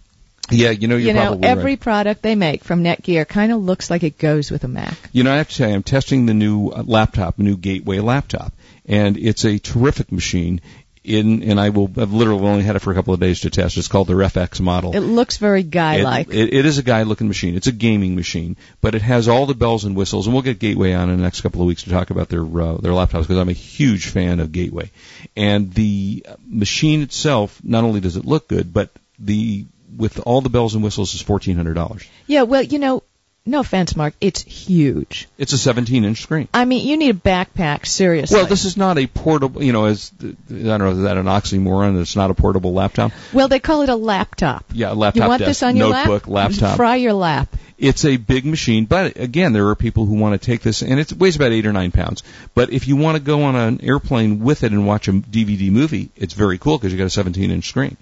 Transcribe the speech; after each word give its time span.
Yeah, 0.50 0.72
you 0.72 0.88
know 0.88 0.96
you're 0.96 1.10
you 1.10 1.14
know, 1.14 1.28
probably 1.28 1.48
every 1.48 1.72
right. 1.74 1.80
product 1.80 2.22
they 2.22 2.36
make 2.36 2.64
from 2.64 2.84
Netgear 2.84 3.28
kind 3.28 3.52
of 3.52 3.62
looks 3.62 3.90
like 3.90 4.04
it 4.04 4.18
goes 4.18 4.50
with 4.50 4.64
a 4.64 4.68
Mac. 4.68 4.96
You 5.12 5.24
know, 5.24 5.34
I 5.34 5.38
have 5.38 5.50
to 5.50 5.56
say, 5.56 5.74
I'm 5.74 5.84
testing 5.84 6.26
the 6.26 6.34
new 6.34 6.70
uh, 6.70 6.84
laptop, 6.86 7.38
new 7.38 7.58
Gateway 7.58 8.00
laptop, 8.00 8.54
and 8.86 9.18
it's 9.18 9.46
a 9.46 9.60
terrific 9.60 10.12
machine. 10.12 10.62
In 11.04 11.42
and 11.44 11.58
I 11.58 11.70
will, 11.70 11.90
I've 11.98 12.12
literally 12.12 12.46
only 12.46 12.64
had 12.64 12.76
it 12.76 12.80
for 12.80 12.92
a 12.92 12.94
couple 12.94 13.14
of 13.14 13.22
days 13.22 13.42
to 13.42 13.50
test. 13.50 13.78
It's 13.78 13.88
called 13.88 14.08
the 14.08 14.14
FX 14.14 14.60
model. 14.60 14.94
It 14.94 15.00
looks 15.00 15.38
very 15.38 15.64
guy-like. 15.64 16.28
It, 16.28 16.36
it, 16.36 16.54
it 16.54 16.66
is 16.66 16.80
a 16.80 16.84
guy-looking 16.84 17.30
machine. 17.30 17.56
It's 17.56 17.68
a 17.68 17.72
gaming 17.72 18.14
machine, 18.18 18.58
but 18.82 18.94
it 18.94 19.02
has 19.02 19.30
all 19.30 19.46
the 19.46 19.54
bells 19.54 19.86
and 19.86 19.96
whistles. 19.96 20.28
And 20.28 20.34
we'll 20.34 20.44
get 20.44 20.60
Gateway 20.60 20.92
on 20.92 21.10
in 21.10 21.16
the 21.16 21.24
next 21.24 21.42
couple 21.42 21.62
of 21.62 21.68
weeks 21.68 21.84
to 21.84 21.92
talk 21.92 22.10
about 22.10 22.28
their 22.28 22.42
uh, 22.42 22.76
their 22.78 22.92
laptops 22.92 23.22
because 23.22 23.38
I'm 23.38 23.48
a 23.48 23.54
huge 23.54 24.08
fan 24.08 24.42
of 24.42 24.52
Gateway. 24.52 24.92
And 25.38 25.74
the 25.74 26.26
machine 26.46 27.02
itself, 27.04 27.62
not 27.64 27.86
only 27.86 28.02
does 28.02 28.18
it 28.18 28.26
look 28.26 28.50
good, 28.50 28.74
but 28.74 28.90
the 29.18 29.66
with 29.98 30.20
all 30.20 30.42
the 30.42 30.50
bells 30.50 30.76
and 30.76 30.84
whistles 30.84 31.14
is 31.16 31.22
fourteen 31.22 31.56
hundred 31.58 31.74
dollars. 31.74 32.08
Yeah, 32.28 32.44
well, 32.44 32.62
you 32.62 32.80
know, 32.80 33.04
no 33.48 33.62
offense, 33.62 33.96
Mark, 33.96 34.14
it's 34.20 34.44
huge. 34.44 35.28
It's 35.38 35.54
a 35.54 35.56
17-inch 35.74 36.22
screen. 36.22 36.50
I 36.54 36.66
mean, 36.66 36.86
you 36.86 36.98
need 36.98 37.16
a 37.16 37.18
backpack, 37.18 37.86
seriously. 37.86 38.36
Well, 38.36 38.46
this 38.46 38.66
is 38.66 38.76
not 38.76 38.98
a 38.98 39.08
portable. 39.08 39.64
You 39.64 39.72
know, 39.72 39.86
as 39.86 40.12
I 40.22 40.26
don't 40.52 40.80
know, 40.80 40.92
is 40.92 41.02
that 41.04 41.18
an 41.18 41.28
oxymoron? 41.28 42.00
It's 42.02 42.16
not 42.16 42.30
a 42.30 42.34
portable 42.34 42.74
laptop. 42.74 43.14
Well, 43.34 43.48
they 43.48 43.60
call 43.60 43.84
it 43.84 43.90
a 43.90 43.96
laptop. 43.96 44.66
Yeah, 44.74 44.92
a 44.92 44.96
laptop 44.96 45.24
You 45.24 45.30
want 45.30 45.40
desk, 45.40 45.48
this 45.50 45.64
on 45.64 45.78
your 45.78 45.94
notebook, 45.94 46.28
lap? 46.28 46.52
laptop. 46.52 46.76
Fry 46.76 46.98
your 46.98 47.14
lap. 47.14 47.56
It's 47.78 48.06
a 48.06 48.18
big 48.18 48.44
machine, 48.44 48.86
but 48.86 49.18
again, 49.18 49.54
there 49.54 49.68
are 49.70 49.76
people 49.76 50.06
who 50.06 50.16
want 50.16 50.40
to 50.40 50.44
take 50.44 50.62
this, 50.62 50.82
and 50.82 51.00
it 51.00 51.14
weighs 51.14 51.36
about 51.36 51.52
eight 51.52 51.68
or 51.68 51.72
nine 51.74 51.92
pounds. 51.92 52.24
But 52.56 52.74
if 52.74 52.88
you 52.88 52.96
want 52.96 53.18
to 53.18 53.24
go 53.24 53.44
on 53.44 53.56
an 53.56 53.82
airplane 53.84 54.40
with 54.40 54.64
it 54.64 54.72
and 54.72 54.88
watch 54.88 55.08
a 55.08 55.14
DVD 55.14 55.72
movie, 55.72 56.10
it's 56.16 56.34
very 56.34 56.58
cool 56.58 56.80
because 56.80 56.92
you 56.92 56.98
got 56.98 57.16
a 57.16 57.24
17-inch 57.24 57.70
screen. 57.70 57.96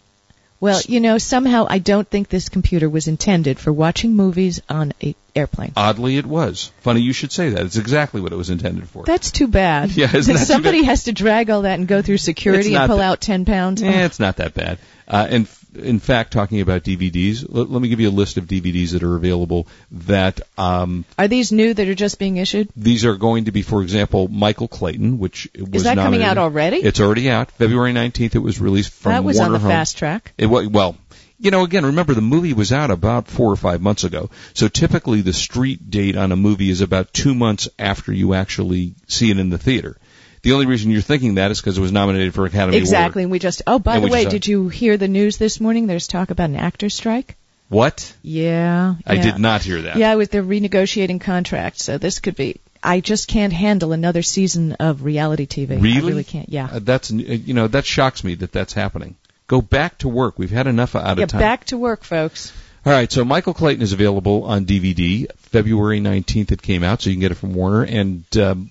Well, 0.59 0.81
you 0.87 0.99
know, 0.99 1.17
somehow 1.17 1.67
I 1.69 1.79
don't 1.79 2.07
think 2.07 2.29
this 2.29 2.49
computer 2.49 2.89
was 2.89 3.07
intended 3.07 3.59
for 3.59 3.71
watching 3.73 4.15
movies 4.15 4.61
on 4.69 4.93
a 5.03 5.15
airplane. 5.35 5.73
Oddly, 5.75 6.17
it 6.17 6.25
was. 6.25 6.71
Funny 6.79 7.01
you 7.01 7.13
should 7.13 7.31
say 7.31 7.49
that. 7.49 7.61
It's 7.65 7.75
exactly 7.75 8.21
what 8.21 8.31
it 8.31 8.37
was 8.37 8.49
intended 8.49 8.87
for. 8.87 9.03
That's 9.03 9.31
too 9.31 9.47
bad. 9.47 9.91
Yeah, 9.95 10.15
isn't 10.15 10.33
that 10.33 10.39
too 10.39 10.45
Somebody 10.45 10.83
has 10.83 11.03
to 11.05 11.11
drag 11.11 11.49
all 11.49 11.63
that 11.63 11.77
and 11.77 11.87
go 11.87 12.01
through 12.01 12.17
security 12.17 12.73
and 12.75 12.87
pull 12.87 12.97
that- 12.97 13.03
out 13.11 13.21
10 13.21 13.45
pounds. 13.45 13.83
Eh, 13.83 14.05
it's 14.05 14.19
not 14.19 14.37
that 14.37 14.53
bad. 14.53 14.79
Uh, 15.07 15.27
and 15.29 15.47
in 15.75 15.99
fact, 15.99 16.33
talking 16.33 16.61
about 16.61 16.83
DVDs, 16.83 17.45
let, 17.47 17.69
let 17.69 17.81
me 17.81 17.87
give 17.87 17.99
you 17.99 18.09
a 18.09 18.11
list 18.11 18.37
of 18.37 18.45
DVDs 18.45 18.91
that 18.91 19.03
are 19.03 19.15
available. 19.15 19.67
That 19.91 20.41
um, 20.57 21.05
Are 21.17 21.27
these 21.27 21.51
new 21.51 21.73
that 21.73 21.87
are 21.87 21.95
just 21.95 22.19
being 22.19 22.37
issued? 22.37 22.69
these 22.75 23.05
are 23.05 23.15
going 23.15 23.45
to 23.45 23.51
be, 23.51 23.61
for 23.61 23.81
example, 23.81 24.27
Michael 24.27 24.67
Clayton, 24.67 25.19
which 25.19 25.49
was 25.57 25.83
that 25.83 25.97
coming 25.97 26.23
out 26.23 26.37
already? 26.37 26.77
It's 26.77 26.99
already 26.99 27.29
out. 27.29 27.51
February 27.51 27.93
19th, 27.93 28.35
it 28.35 28.39
was 28.39 28.59
released 28.59 28.93
from 28.93 29.11
that 29.11 29.23
was 29.23 29.37
Warner 29.37 29.47
on 29.47 29.53
the 29.53 29.59
Home. 29.59 29.71
fast 29.71 29.97
track. 29.97 30.33
It 30.37 30.47
well, 30.47 30.97
you 31.37 31.51
know, 31.51 31.63
again, 31.63 31.85
remember 31.85 32.13
the 32.13 32.21
movie 32.21 32.53
was 32.53 32.71
out 32.71 32.91
about 32.91 33.27
four 33.27 33.51
or 33.51 33.55
five 33.57 33.81
months 33.81 34.03
ago. 34.03 34.29
So 34.53 34.67
typically 34.67 35.21
the 35.21 35.33
street 35.33 35.89
date 35.89 36.15
on 36.15 36.31
a 36.31 36.35
movie 36.35 36.69
is 36.69 36.81
about 36.81 37.13
two 37.13 37.35
months 37.35 37.67
after 37.77 38.13
you 38.13 38.33
actually 38.33 38.95
see 39.07 39.31
it 39.31 39.39
in 39.39 39.49
the 39.49 39.57
theater. 39.57 39.97
The 40.45 40.53
only 40.53 40.67
reason 40.67 40.91
you're 40.91 41.01
thinking 41.01 41.35
that 41.35 41.49
is 41.49 41.59
because 41.59 41.75
it 41.75 41.81
was 41.81 41.91
nominated 41.91 42.35
for 42.35 42.45
Academy 42.45 42.77
award. 42.77 42.83
Exactly. 42.83 43.23
Award. 43.23 43.25
And 43.25 43.31
we 43.31 43.39
just, 43.39 43.63
oh, 43.65 43.79
by 43.79 43.95
And 43.95 44.05
the 44.05 44.09
way, 44.09 44.25
just- 44.25 44.31
did 44.31 44.47
you 44.47 44.69
hear 44.69 44.95
the 44.95 45.07
news 45.07 45.37
this 45.37 45.59
morning? 45.59 45.87
There's 45.87 46.05
talk 46.05 46.29
about 46.29 46.51
an 46.51 46.55
actor 46.55 46.87
strike. 46.91 47.35
What? 47.67 48.13
Yeah. 48.21 48.93
I 49.07 49.15
did 49.15 49.39
not 49.39 49.63
hear 49.63 49.81
that. 49.81 49.95
Yeah, 49.97 50.13
with 50.13 50.29
they're 50.29 50.43
renegotiating 50.43 51.19
contracts, 51.19 51.83
so 51.83 51.97
this 51.97 52.19
could 52.19 52.35
be. 52.35 52.61
I 52.83 52.99
just 52.99 53.27
can't 53.27 53.51
handle 53.51 53.91
another 53.91 54.21
season 54.21 54.73
of 54.73 55.03
reality 55.03 55.47
TV. 55.47 55.81
Really? 55.81 55.97
I 55.97 55.99
really 56.01 56.23
can't. 56.23 56.47
Yeah. 56.47 56.69
Uh, 56.71 56.79
that's 56.79 57.11
uh, 57.11 57.15
you 57.15 57.55
know 57.55 57.67
that 57.67 57.83
shocks 57.83 58.23
me 58.23 58.35
that 58.35 58.51
that's 58.51 58.73
happening. 58.73 59.15
Go 59.47 59.63
back 59.63 59.97
to 59.99 60.07
work. 60.07 60.37
We've 60.37 60.51
had 60.51 60.67
enough 60.67 60.95
out 60.95 61.17
yeah, 61.17 61.23
of 61.23 61.29
time. 61.29 61.39
Get 61.39 61.45
back 61.45 61.65
to 61.65 61.77
work, 61.79 62.03
folks. 62.03 62.53
All 62.85 62.91
right, 62.93 63.11
so 63.11 63.25
Michael 63.25 63.55
Clayton 63.55 63.81
is 63.81 63.93
available 63.93 64.43
on 64.43 64.65
DVD. 64.67 65.25
February 65.37 65.99
19th 65.99 66.51
it 66.51 66.61
came 66.61 66.83
out, 66.83 67.01
so 67.01 67.09
you 67.09 67.15
can 67.15 67.21
get 67.21 67.31
it 67.31 67.35
from 67.35 67.55
Warner. 67.55 67.81
And 67.81 68.25
um, 68.37 68.69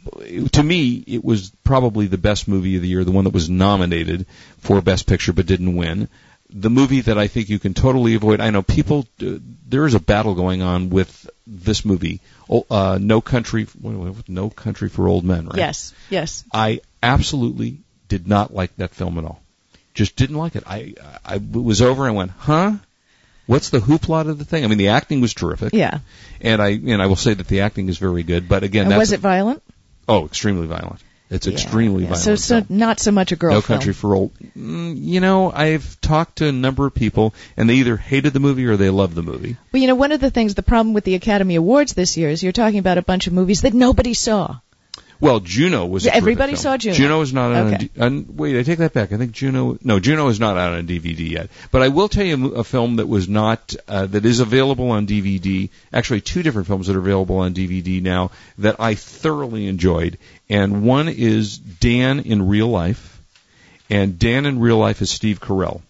to 0.52 0.62
me, 0.62 1.02
it 1.04 1.24
was 1.24 1.50
probably 1.64 2.06
the 2.06 2.18
best 2.18 2.46
movie 2.46 2.76
of 2.76 2.82
the 2.82 2.88
year, 2.88 3.02
the 3.02 3.10
one 3.10 3.24
that 3.24 3.32
was 3.32 3.50
nominated 3.50 4.26
for 4.58 4.80
Best 4.80 5.08
Picture 5.08 5.32
but 5.32 5.46
didn't 5.46 5.74
win. 5.74 6.08
The 6.48 6.70
movie 6.70 7.00
that 7.00 7.18
I 7.18 7.26
think 7.26 7.48
you 7.48 7.58
can 7.58 7.74
totally 7.74 8.14
avoid. 8.14 8.40
I 8.40 8.50
know 8.50 8.62
people. 8.62 9.08
Uh, 9.20 9.38
there 9.66 9.84
is 9.84 9.94
a 9.94 10.00
battle 10.00 10.34
going 10.36 10.62
on 10.62 10.90
with 10.90 11.28
this 11.44 11.84
movie. 11.84 12.20
Oh, 12.48 12.66
Uh, 12.70 12.98
no 13.00 13.20
country. 13.20 13.66
No 14.28 14.50
country 14.50 14.88
for 14.90 15.08
old 15.08 15.24
men. 15.24 15.46
Right? 15.46 15.56
Yes, 15.56 15.92
yes. 16.08 16.44
I 16.52 16.82
absolutely 17.02 17.78
did 18.08 18.28
not 18.28 18.54
like 18.54 18.76
that 18.76 18.94
film 18.94 19.18
at 19.18 19.24
all. 19.24 19.42
Just 19.94 20.14
didn't 20.14 20.36
like 20.36 20.54
it. 20.54 20.62
I 20.66 20.94
I 21.24 21.36
it 21.36 21.52
was 21.52 21.82
over 21.82 22.06
and 22.06 22.14
went, 22.14 22.30
huh? 22.30 22.74
What's 23.46 23.70
the 23.70 23.78
hoopla 23.78 24.28
of 24.28 24.38
the 24.38 24.44
thing? 24.44 24.64
I 24.64 24.68
mean, 24.68 24.78
the 24.78 24.88
acting 24.88 25.20
was 25.20 25.34
terrific. 25.34 25.72
Yeah. 25.74 25.98
And 26.40 26.62
I 26.62 26.70
and 26.70 27.02
I 27.02 27.06
will 27.06 27.16
say 27.16 27.34
that 27.34 27.46
the 27.46 27.60
acting 27.60 27.88
is 27.88 27.98
very 27.98 28.22
good. 28.22 28.48
But 28.48 28.62
again, 28.62 28.88
was 28.96 29.12
it 29.12 29.20
violent? 29.20 29.62
oh 30.08 30.26
extremely 30.26 30.66
violent. 30.66 31.00
It's 31.30 31.46
Yeah, 31.46 31.54
extremely 31.54 32.02
yeah. 32.02 32.10
violent. 32.10 32.24
So, 32.24 32.34
so 32.36 32.60
film. 32.62 32.78
not 32.78 33.00
so 33.00 33.10
much 33.10 33.32
a 33.32 33.36
girl 33.36 33.54
no 33.54 33.60
film. 33.62 33.78
country 33.78 33.94
for 33.94 34.14
old. 34.14 34.32
Mm, 34.56 34.96
you 34.98 35.20
know, 35.20 35.50
I've 35.50 35.98
talked 36.02 36.36
to 36.36 36.48
a 36.48 36.52
number 36.52 36.86
of 36.86 36.94
people, 36.94 37.34
and 37.56 37.68
they 37.68 37.76
either 37.76 37.96
hated 37.96 38.34
the 38.34 38.40
movie 38.40 38.66
or 38.66 38.76
they 38.76 38.90
loved 38.90 39.14
the 39.14 39.22
movie. 39.22 39.56
Well, 39.72 39.80
you 39.80 39.88
know, 39.88 39.94
one 39.94 40.12
of 40.12 40.20
the 40.20 40.30
things, 40.30 40.54
the 40.54 40.62
problem 40.62 40.92
with 40.92 41.04
the 41.04 41.14
Academy 41.14 41.54
Awards 41.54 41.94
this 41.94 42.16
year 42.18 42.28
is 42.28 42.42
you're 42.42 42.52
talking 42.52 42.78
about 42.78 42.98
a 42.98 43.02
bunch 43.02 43.26
of 43.26 43.32
movies 43.32 43.62
that 43.62 43.72
nobody 43.72 44.12
saw. 44.14 44.56
Well, 45.20 45.40
Juno 45.40 45.86
was. 45.86 46.04
Yeah, 46.04 46.12
terrific 46.12 46.22
everybody 46.22 46.56
saw 46.56 46.76
Juno. 46.76 46.94
Juno 46.96 47.20
is 47.20 47.32
not 47.32 47.52
out 47.52 47.66
on. 47.66 47.74
Okay. 47.74 47.84
D- 47.84 48.00
on. 48.00 48.36
Wait, 48.36 48.58
I 48.58 48.62
take 48.62 48.78
that 48.78 48.92
back. 48.92 49.12
I 49.12 49.16
think 49.16 49.32
Juno. 49.32 49.78
No, 49.82 50.00
Juno 50.00 50.28
is 50.28 50.40
not 50.40 50.56
out 50.58 50.72
on 50.74 50.86
DVD 50.86 51.30
yet. 51.30 51.50
But 51.70 51.82
I 51.82 51.88
will 51.88 52.08
tell 52.08 52.24
you 52.24 52.54
a 52.56 52.60
a 52.60 52.64
film 52.64 52.96
that 52.96 53.06
was 53.06 53.28
not 53.28 53.74
uh, 53.86 54.06
that 54.06 54.24
is 54.24 54.40
available 54.40 54.90
on 54.90 55.06
DVD. 55.06 55.68
Actually, 55.92 56.20
two 56.20 56.42
different 56.42 56.66
films 56.66 56.86
that 56.86 56.96
are 56.96 57.00
available 57.00 57.38
on 57.38 57.54
DVD 57.54 58.02
now 58.02 58.30
that 58.58 58.80
I 58.80 58.94
thoroughly 58.94 59.66
enjoyed. 59.66 60.18
And 60.48 60.84
one 60.84 61.08
is 61.08 61.58
Dan 61.58 62.20
in 62.20 62.48
Real 62.48 62.68
Life, 62.68 63.20
and 63.90 64.18
Dan 64.18 64.46
in 64.46 64.58
Real 64.58 64.78
Life 64.78 65.02
is 65.02 65.10
Steve 65.10 65.40
Carell. 65.40 65.80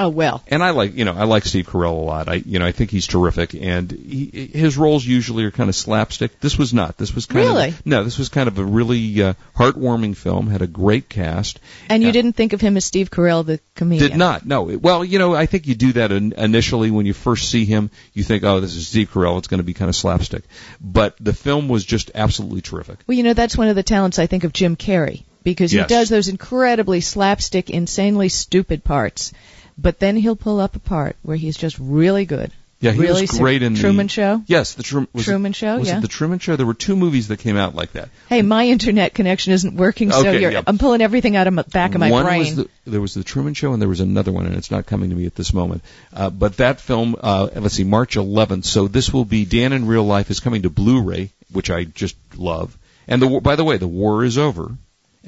Oh 0.00 0.08
well. 0.08 0.42
And 0.48 0.62
I 0.62 0.70
like, 0.70 0.94
you 0.96 1.04
know, 1.04 1.14
I 1.14 1.24
like 1.24 1.44
Steve 1.44 1.66
Carell 1.66 1.92
a 1.92 2.04
lot. 2.04 2.28
I, 2.28 2.34
you 2.34 2.58
know, 2.58 2.66
I 2.66 2.72
think 2.72 2.90
he's 2.90 3.06
terrific, 3.06 3.54
and 3.54 3.90
he, 3.90 4.50
his 4.52 4.76
roles 4.78 5.04
usually 5.04 5.44
are 5.44 5.50
kind 5.50 5.68
of 5.68 5.76
slapstick. 5.76 6.40
This 6.40 6.58
was 6.58 6.72
not. 6.74 6.96
This 6.96 7.14
was 7.14 7.26
kind 7.26 7.40
Really? 7.46 7.68
of 7.68 7.86
no. 7.86 8.04
This 8.04 8.18
was 8.18 8.28
kind 8.28 8.48
of 8.48 8.58
a 8.58 8.64
really 8.64 9.22
uh, 9.22 9.34
heartwarming 9.56 10.16
film. 10.16 10.46
Had 10.48 10.62
a 10.62 10.66
great 10.66 11.08
cast. 11.08 11.60
And 11.88 12.02
you 12.02 12.08
Yeah. 12.08 12.12
didn't 12.12 12.32
think 12.32 12.52
of 12.52 12.60
him 12.60 12.76
as 12.76 12.84
Steve 12.84 13.10
Carell, 13.10 13.44
the 13.44 13.60
comedian. 13.74 14.10
Did 14.10 14.18
not. 14.18 14.46
No. 14.46 14.62
Well, 14.62 15.04
you 15.04 15.18
know, 15.18 15.34
I 15.34 15.46
think 15.46 15.66
you 15.66 15.74
do 15.74 15.92
that 15.94 16.12
in, 16.12 16.32
initially 16.32 16.90
when 16.90 17.06
you 17.06 17.12
first 17.12 17.50
see 17.50 17.64
him. 17.64 17.90
You 18.14 18.22
think, 18.24 18.44
oh, 18.44 18.60
this 18.60 18.74
is 18.74 18.88
Steve 18.88 19.10
Carell. 19.12 19.38
It's 19.38 19.48
going 19.48 19.58
to 19.60 19.64
be 19.64 19.74
kind 19.74 19.88
of 19.88 19.96
slapstick. 19.96 20.44
But 20.80 21.16
the 21.20 21.32
film 21.34 21.68
was 21.68 21.84
just 21.84 22.10
absolutely 22.14 22.60
terrific. 22.62 22.98
Well, 23.06 23.16
you 23.16 23.22
know, 23.22 23.34
that's 23.34 23.56
one 23.56 23.68
of 23.68 23.76
the 23.76 23.82
talents 23.82 24.18
I 24.18 24.26
think 24.26 24.44
of 24.44 24.52
Jim 24.52 24.76
Carrey 24.76 25.24
because 25.42 25.72
Yes. 25.72 25.88
he 25.88 25.94
does 25.94 26.08
those 26.08 26.28
incredibly 26.28 27.00
slapstick, 27.00 27.70
insanely 27.70 28.28
stupid 28.28 28.84
parts. 28.84 29.32
But 29.80 29.98
then 29.98 30.16
he'll 30.16 30.36
pull 30.36 30.60
up 30.60 30.76
a 30.76 30.80
part 30.80 31.16
where 31.22 31.36
he's 31.36 31.56
just 31.56 31.78
really 31.78 32.26
good. 32.26 32.52
Yeah, 32.82 32.92
he 32.92 33.00
really 33.00 33.22
was 33.22 33.32
great 33.32 33.62
in 33.62 33.74
the 33.74 33.80
Truman 33.80 34.08
Show. 34.08 34.42
Yes, 34.46 34.72
the 34.72 34.82
Trum- 34.82 35.06
was 35.12 35.22
it- 35.28 35.30
Truman 35.30 35.52
Show, 35.52 35.78
Was 35.80 35.88
yeah. 35.88 35.98
it 35.98 36.00
the 36.00 36.08
Truman 36.08 36.38
Show? 36.38 36.56
There 36.56 36.64
were 36.64 36.72
two 36.72 36.96
movies 36.96 37.28
that 37.28 37.36
came 37.38 37.58
out 37.58 37.74
like 37.74 37.92
that. 37.92 38.08
Hey, 38.30 38.40
my 38.40 38.66
internet 38.68 39.12
connection 39.12 39.52
isn't 39.52 39.76
working, 39.76 40.10
so 40.10 40.20
Okay, 40.20 40.40
yeah. 40.50 40.62
I'm 40.66 40.78
pulling 40.78 41.02
everything 41.02 41.36
out 41.36 41.46
of 41.46 41.54
the 41.54 41.62
back 41.64 41.94
of 41.94 42.00
my 42.00 42.10
one 42.10 42.24
brain. 42.24 42.38
was 42.40 42.56
the, 42.56 42.68
there 42.86 43.00
was 43.02 43.12
the 43.12 43.22
Truman 43.22 43.52
Show, 43.52 43.74
and 43.74 43.82
there 43.82 43.88
was 43.88 44.00
another 44.00 44.32
one, 44.32 44.46
and 44.46 44.56
it's 44.56 44.70
not 44.70 44.86
coming 44.86 45.10
to 45.10 45.16
me 45.16 45.26
at 45.26 45.34
this 45.34 45.52
moment. 45.52 45.82
Uh, 46.10 46.30
but 46.30 46.56
that 46.56 46.80
film, 46.80 47.16
uh, 47.20 47.48
let's 47.54 47.74
see, 47.74 47.84
March 47.84 48.16
11th. 48.16 48.64
So 48.64 48.88
this 48.88 49.12
will 49.12 49.26
be 49.26 49.44
Dan 49.44 49.74
in 49.74 49.86
Real 49.86 50.04
Life 50.04 50.30
is 50.30 50.40
coming 50.40 50.62
to 50.62 50.70
Blu-ray, 50.70 51.32
which 51.52 51.70
I 51.70 51.84
just 51.84 52.16
love. 52.34 52.76
And 53.06 53.20
the 53.20 53.40
by 53.40 53.56
the 53.56 53.64
way, 53.64 53.76
the 53.76 53.88
war 53.88 54.24
is 54.24 54.38
over. 54.38 54.72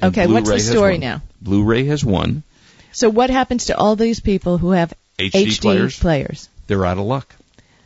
Okay, 0.01 0.25
what's 0.25 0.49
the 0.49 0.55
Blu-ray 0.55 0.59
story 0.59 0.97
now? 0.97 1.21
Blu-ray 1.39 1.85
has 1.85 2.03
won. 2.03 2.41
So 2.93 3.09
what 3.09 3.29
happens 3.29 3.65
to 3.65 3.77
all 3.77 3.95
these 3.95 4.19
people 4.19 4.57
who 4.57 4.71
have 4.71 4.93
HD, 5.19 5.59
players, 5.61 5.99
players? 5.99 6.49
they're 6.67 6.85
out 6.85 6.97
of 6.97 7.05
luck. 7.05 7.35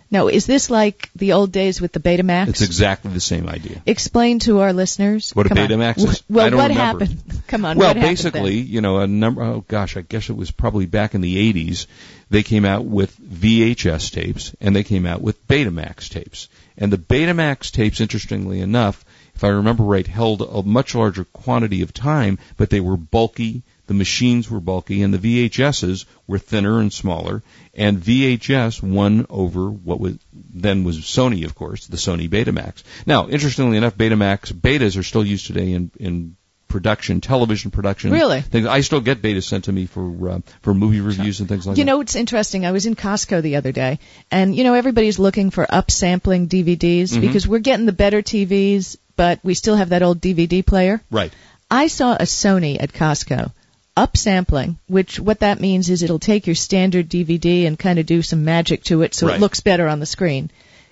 Now, 0.09 0.27
is 0.27 0.45
this 0.45 0.69
like 0.69 1.09
the 1.15 1.33
old 1.33 1.51
days 1.51 1.81
with 1.81 1.91
the 1.91 1.99
Betamax? 1.99 2.47
It's 2.47 2.61
exactly 2.61 3.11
the 3.11 3.19
same 3.19 3.49
idea. 3.49 3.81
Explain 3.85 4.39
to 4.39 4.59
our 4.59 4.71
listeners. 4.71 5.31
What 5.31 5.47
a 5.47 5.49
Come 5.49 5.57
on. 5.57 5.67
Betamax 5.67 5.97
is? 5.97 6.23
Well, 6.29 6.45
what 6.51 6.71
remember. 6.71 6.73
happened? 6.73 7.41
Come 7.47 7.65
on. 7.65 7.77
well, 7.77 7.93
basically, 7.93 8.55
you 8.55 8.79
know, 8.79 8.99
a 8.99 9.07
number. 9.07 9.43
Oh 9.43 9.65
gosh, 9.67 9.97
I 9.97 10.01
guess 10.01 10.29
it 10.29 10.35
was 10.35 10.51
probably 10.51 10.85
back 10.85 11.13
in 11.13 11.21
the 11.21 11.53
'80s. 11.53 11.87
They 12.29 12.43
came 12.43 12.63
out 12.63 12.85
with 12.85 13.17
VHS 13.19 14.11
tapes 14.11 14.55
and 14.61 14.75
they 14.75 14.83
came 14.83 15.05
out 15.05 15.21
with 15.21 15.45
Betamax 15.47 16.09
tapes. 16.09 16.47
And 16.77 16.91
the 16.91 16.97
Betamax 16.97 17.71
tapes, 17.71 18.01
interestingly 18.01 18.61
enough, 18.61 19.03
if 19.35 19.43
I 19.43 19.49
remember 19.49 19.83
right, 19.83 20.07
held 20.07 20.41
a 20.41 20.63
much 20.63 20.95
larger 20.95 21.23
quantity 21.25 21.81
of 21.81 21.93
time, 21.93 22.39
but 22.57 22.69
they 22.69 22.79
were 22.79 22.97
bulky. 22.97 23.63
The 23.87 23.93
machines 23.93 24.49
were 24.51 24.59
bulky, 24.59 25.01
and 25.01 25.13
the 25.13 25.17
VHSs 25.49 26.05
were 26.27 26.39
thinner 26.39 26.79
and 26.79 26.91
smaller. 26.93 27.41
And 27.73 27.97
VHS 27.99 28.81
won 28.83 29.25
over 29.29 29.69
what 29.69 29.99
was 29.99 30.17
then 30.33 30.83
was 30.83 30.97
Sony, 30.99 31.45
of 31.45 31.55
course, 31.55 31.87
the 31.87 31.97
Sony 31.97 32.29
Betamax. 32.29 32.83
Now, 33.05 33.27
interestingly 33.29 33.77
enough, 33.77 33.95
Betamax 33.97 34.51
betas 34.53 34.97
are 34.97 35.03
still 35.03 35.25
used 35.25 35.47
today 35.47 35.71
in 35.71 35.91
in 35.99 36.35
production, 36.67 37.21
television 37.21 37.71
production. 37.71 38.11
Really? 38.11 38.41
Things. 38.41 38.67
I 38.67 38.81
still 38.81 38.99
get 38.99 39.21
betas 39.21 39.43
sent 39.43 39.63
to 39.65 39.71
me 39.71 39.85
for 39.85 40.29
uh, 40.31 40.39
for 40.61 40.73
movie 40.73 40.99
reviews 40.99 41.39
and 41.39 41.47
things 41.47 41.65
like 41.65 41.77
You 41.77 41.83
that. 41.85 41.91
You 41.91 41.95
know, 41.95 42.01
it's 42.01 42.15
interesting. 42.17 42.65
I 42.65 42.71
was 42.73 42.85
in 42.85 42.95
Costco 42.95 43.41
the 43.41 43.55
other 43.55 43.71
day, 43.71 43.99
and 44.29 44.53
you 44.53 44.65
know, 44.65 44.73
everybody's 44.73 45.17
looking 45.17 45.49
for 45.49 45.65
upsampling 45.65 46.47
DVDs 46.49 47.11
Mm-hmm. 47.11 47.21
because 47.21 47.47
we're 47.47 47.59
getting 47.59 47.85
the 47.85 47.93
better 47.93 48.21
TVs, 48.21 48.97
but 49.15 49.39
we 49.43 49.53
still 49.53 49.77
have 49.77 49.89
that 49.89 50.03
old 50.03 50.19
DVD 50.19 50.65
player. 50.65 51.01
right. 51.09 51.31
I 51.69 51.87
saw 51.87 52.13
a 52.15 52.23
Sony 52.23 52.77
at 52.81 52.93
Costco 52.93 53.51
upsampling, 53.97 54.75
which 54.87 55.19
what 55.19 55.39
that 55.41 55.59
means 55.59 55.89
is 55.89 56.03
it'll 56.03 56.19
take 56.19 56.47
your 56.47 56.55
standard 56.55 57.09
DVD 57.09 57.65
and 57.67 57.77
kind 57.79 57.99
of 57.99 58.05
do 58.05 58.21
some 58.21 58.45
magic 58.45 58.83
to 58.85 59.01
it 59.01 59.13
so 59.13 59.27
Right. 59.27 59.35
it 59.37 59.41
looks 59.41 59.59
better 59.61 59.87
on 59.87 59.99
the 59.99 60.05
screen. 60.05 60.49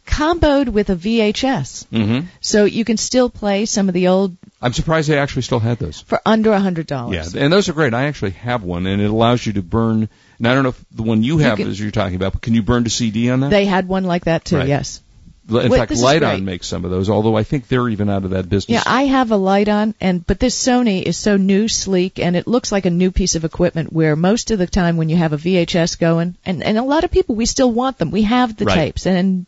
Comboed 0.07 0.69
with 0.69 0.90
a 0.92 0.96
VHS. 0.96 1.86
hmm 1.90 2.19
So 2.40 2.66
you 2.66 2.86
can 2.86 2.98
still 2.98 3.30
play 3.30 3.66
some 3.66 3.88
of 3.88 3.94
the 3.96 4.07
old 4.10 4.38
I'm 4.62 4.74
surprised 4.74 5.10
they 5.10 5.18
actually 5.18 5.42
still 5.44 5.60
had 5.60 5.80
those. 5.80 6.02
for 6.02 6.19
under 6.25 6.52
a 6.54 6.60
hundred 6.60 6.90
Yeah, 6.92 6.98
dollars. 6.98 7.36
and 7.36 7.52
those 7.54 7.69
are 7.69 7.74
great. 7.74 7.94
I 7.94 8.06
actually 8.06 8.31
have 8.31 8.63
one, 8.63 8.86
and 8.88 9.02
it 9.02 9.10
allows 9.10 9.46
you 9.46 9.54
to 9.54 9.62
burn. 9.63 10.08
And 10.38 10.48
I 10.48 10.54
don't 10.54 10.63
know 10.63 10.69
if 10.69 10.86
the 10.92 11.04
one 11.04 11.24
you 11.24 11.38
have 11.40 11.58
can- 11.58 11.68
is 11.69 11.80
you're 11.80 11.92
talking 11.92 12.16
about, 12.16 12.34
but 12.34 12.42
can 12.42 12.54
you 12.54 12.62
burn 12.62 12.84
to 12.84 12.90
CD 12.90 13.30
on 13.31 13.40
that? 13.42 13.50
They 13.51 13.66
had 13.66 13.88
one 13.88 14.04
like 14.04 14.25
that 14.25 14.46
too, 14.46 14.58
Right. 14.58 14.68
yes. 14.68 15.01
In 15.47 15.69
Wait, 15.69 15.77
fact, 15.77 15.89
this 15.89 16.00
is 16.00 16.03
Lite 16.03 16.21
great. 16.21 16.33
On 16.33 16.45
makes 16.45 16.65
some 16.65 16.86
of 16.86 16.92
those, 16.92 17.09
although 17.09 17.38
I 17.38 17.44
think 17.44 17.68
they're 17.68 17.88
even 17.89 18.09
out 18.09 18.24
of 18.24 18.31
that 18.31 18.50
business. 18.50 18.74
Yeah, 18.74 18.83
I 18.86 19.03
have 19.03 19.30
a 19.31 19.38
Lite-On, 19.38 19.94
and 20.01 20.25
but 20.25 20.39
this 20.39 20.56
Sony 20.59 21.03
is 21.03 21.18
so 21.18 21.38
new, 21.38 21.68
sleek, 21.68 22.18
and 22.18 22.36
it 22.36 22.47
looks 22.47 22.71
like 22.71 22.88
a 22.88 22.89
new 22.89 23.12
piece 23.12 23.36
of 23.36 23.45
equipment. 23.45 23.94
Where 23.94 24.15
most 24.15 24.50
of 24.50 24.57
the 24.57 24.65
time, 24.65 24.97
when 24.97 25.09
you 25.09 25.18
have 25.18 25.33
a 25.33 25.38
VHS 25.38 26.00
going, 26.00 26.36
and 26.45 26.63
and 26.63 26.77
a 26.80 26.83
lot 26.83 27.03
of 27.03 27.12
people, 27.12 27.36
we 27.36 27.45
still 27.45 27.71
want 27.71 28.00
them. 28.00 28.09
We 28.09 28.24
have 28.24 28.57
the 28.57 28.65
Right. 28.65 28.75
tapes, 28.75 29.06
and 29.06 29.45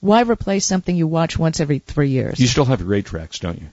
why 0.00 0.20
replace 0.22 0.66
something 0.66 0.94
you 0.94 1.06
watch 1.06 1.38
once 1.38 1.60
every 1.60 1.78
three 1.78 2.10
years? 2.10 2.38
you 2.38 2.46
still 2.46 2.66
have 2.66 2.80
your 2.80 2.94
eight 2.94 3.06
tracks, 3.06 3.38
don't 3.38 3.58
you? 3.60 3.68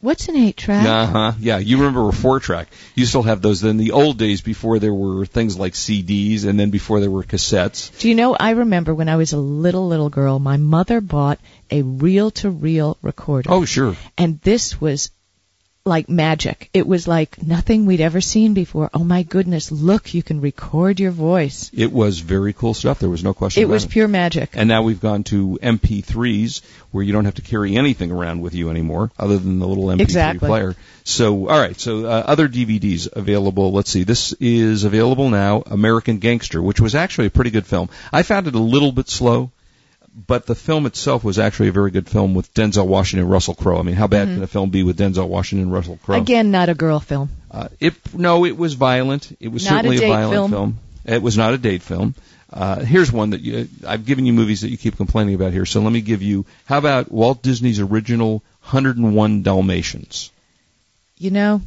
What's 0.00 0.28
an 0.28 0.36
eight 0.36 0.56
track? 0.56 0.86
Uh 0.86 1.06
huh. 1.06 1.32
Yeah, 1.38 1.58
you 1.58 1.76
remember 1.76 2.08
a 2.08 2.12
four 2.12 2.40
track. 2.40 2.68
You 2.94 3.04
still 3.04 3.22
have 3.22 3.42
those. 3.42 3.62
In 3.62 3.76
the 3.76 3.90
old 3.90 4.16
days, 4.16 4.40
before 4.40 4.78
there 4.78 4.94
were 4.94 5.26
things 5.26 5.58
like 5.58 5.74
CDs, 5.74 6.46
and 6.46 6.58
then 6.58 6.70
before 6.70 7.00
there 7.00 7.10
were 7.10 7.22
cassettes. 7.22 7.98
Do 7.98 8.08
you 8.08 8.14
know? 8.14 8.34
I 8.34 8.50
remember 8.50 8.94
when 8.94 9.10
I 9.10 9.16
was 9.16 9.34
a 9.34 9.38
little 9.38 9.88
little 9.88 10.08
girl, 10.08 10.38
my 10.38 10.56
mother 10.56 11.02
bought 11.02 11.38
a 11.70 11.82
reel 11.82 12.30
to 12.42 12.50
reel 12.50 12.96
recorder. 13.02 13.50
Oh, 13.52 13.66
sure. 13.66 13.94
and 14.16 14.40
this 14.40 14.80
was 14.80 15.10
like 15.86 16.08
magic. 16.10 16.68
It 16.74 16.86
was 16.86 17.08
like 17.08 17.42
nothing 17.42 17.86
we'd 17.86 18.02
ever 18.02 18.20
seen 18.20 18.52
before. 18.52 18.90
Oh 18.92 19.02
my 19.02 19.22
goodness, 19.22 19.72
look, 19.72 20.12
you 20.12 20.22
can 20.22 20.40
record 20.42 21.00
your 21.00 21.10
voice. 21.10 21.70
It 21.72 21.90
was 21.90 22.18
very 22.20 22.52
cool 22.52 22.74
stuff. 22.74 22.98
There 22.98 23.08
was 23.08 23.24
no 23.24 23.32
question 23.32 23.62
It 23.62 23.68
was 23.68 23.84
it. 23.84 23.90
pure 23.90 24.06
magic. 24.08 24.50
And 24.54 24.68
now 24.68 24.82
we've 24.82 25.00
gone 25.00 25.24
to 25.24 25.58
MP3s 25.62 26.60
where 26.90 27.02
you 27.02 27.12
don't 27.12 27.24
have 27.24 27.36
to 27.36 27.42
carry 27.42 27.76
anything 27.76 28.10
around 28.12 28.40
with 28.42 28.54
you 28.54 28.68
anymore 28.70 29.10
other 29.18 29.38
than 29.38 29.58
the 29.58 29.66
little 29.66 29.84
MP3 29.86 30.00
Exactly. 30.00 30.46
player. 30.48 30.76
So, 31.04 31.48
all 31.48 31.58
right. 31.58 31.78
So, 31.80 32.04
uh, 32.06 32.24
other 32.26 32.46
DVDs 32.48 33.08
available. 33.10 33.72
Let's 33.72 33.90
see. 33.90 34.04
This 34.04 34.32
is 34.34 34.84
available 34.84 35.30
now. 35.30 35.62
American 35.66 36.18
Gangster, 36.18 36.60
which 36.62 36.80
was 36.80 36.94
actually 36.94 37.28
a 37.28 37.30
pretty 37.30 37.50
good 37.50 37.66
film. 37.66 37.88
I 38.12 38.22
found 38.22 38.46
it 38.48 38.54
a 38.54 38.58
little 38.60 38.92
bit 38.92 39.08
slow, 39.08 39.50
but 40.14 40.46
the 40.46 40.54
film 40.54 40.86
itself 40.86 41.22
was 41.22 41.38
actually 41.38 41.68
a 41.68 41.72
very 41.72 41.90
good 41.90 42.08
film 42.08 42.34
with 42.34 42.52
Denzel 42.52 42.86
Washington 42.86 43.24
and 43.24 43.32
Russell 43.32 43.54
Crowe. 43.54 43.78
I 43.78 43.82
mean, 43.82 43.94
how 43.94 44.06
bad 44.06 44.28
can 44.28 44.42
a 44.42 44.46
film 44.46 44.70
be 44.70 44.82
with 44.82 44.98
Denzel 44.98 45.28
Washington 45.28 45.66
and 45.66 45.72
Russell 45.72 45.98
Crowe? 46.02 46.16
Mm-hmm. 46.16 46.22
Again, 46.22 46.50
not 46.50 46.68
a 46.68 46.74
girl 46.74 47.00
film. 47.00 47.30
Uh, 47.50 47.68
it 47.78 47.94
no, 48.14 48.44
it 48.44 48.56
was 48.56 48.74
violent. 48.74 49.36
It 49.40 49.48
was 49.48 49.64
Not 49.64 49.72
a 49.72 49.76
certainly 49.76 49.98
date 49.98 50.08
violent 50.08 50.50
film. 50.50 50.78
It 51.04 51.22
was 51.22 51.36
not 51.36 51.54
a 51.54 51.58
date 51.58 51.82
film. 51.82 52.14
Uh, 52.52 52.80
here's 52.80 53.12
one 53.12 53.30
that 53.30 53.40
you, 53.40 53.68
I've 53.86 54.04
given 54.04 54.26
you 54.26 54.32
movies 54.32 54.62
that 54.62 54.70
you 54.70 54.76
keep 54.76 54.96
complaining 54.96 55.34
about 55.34 55.52
here. 55.52 55.64
So 55.64 55.80
let 55.80 55.92
me 55.92 56.00
give 56.00 56.22
you. 56.22 56.44
How 56.64 56.78
about 56.78 57.10
Walt 57.10 57.42
Disney's 57.42 57.78
original 57.78 58.42
101 58.70 59.42
Dalmatians? 59.42 60.32
You 61.16 61.30
know, 61.30 61.62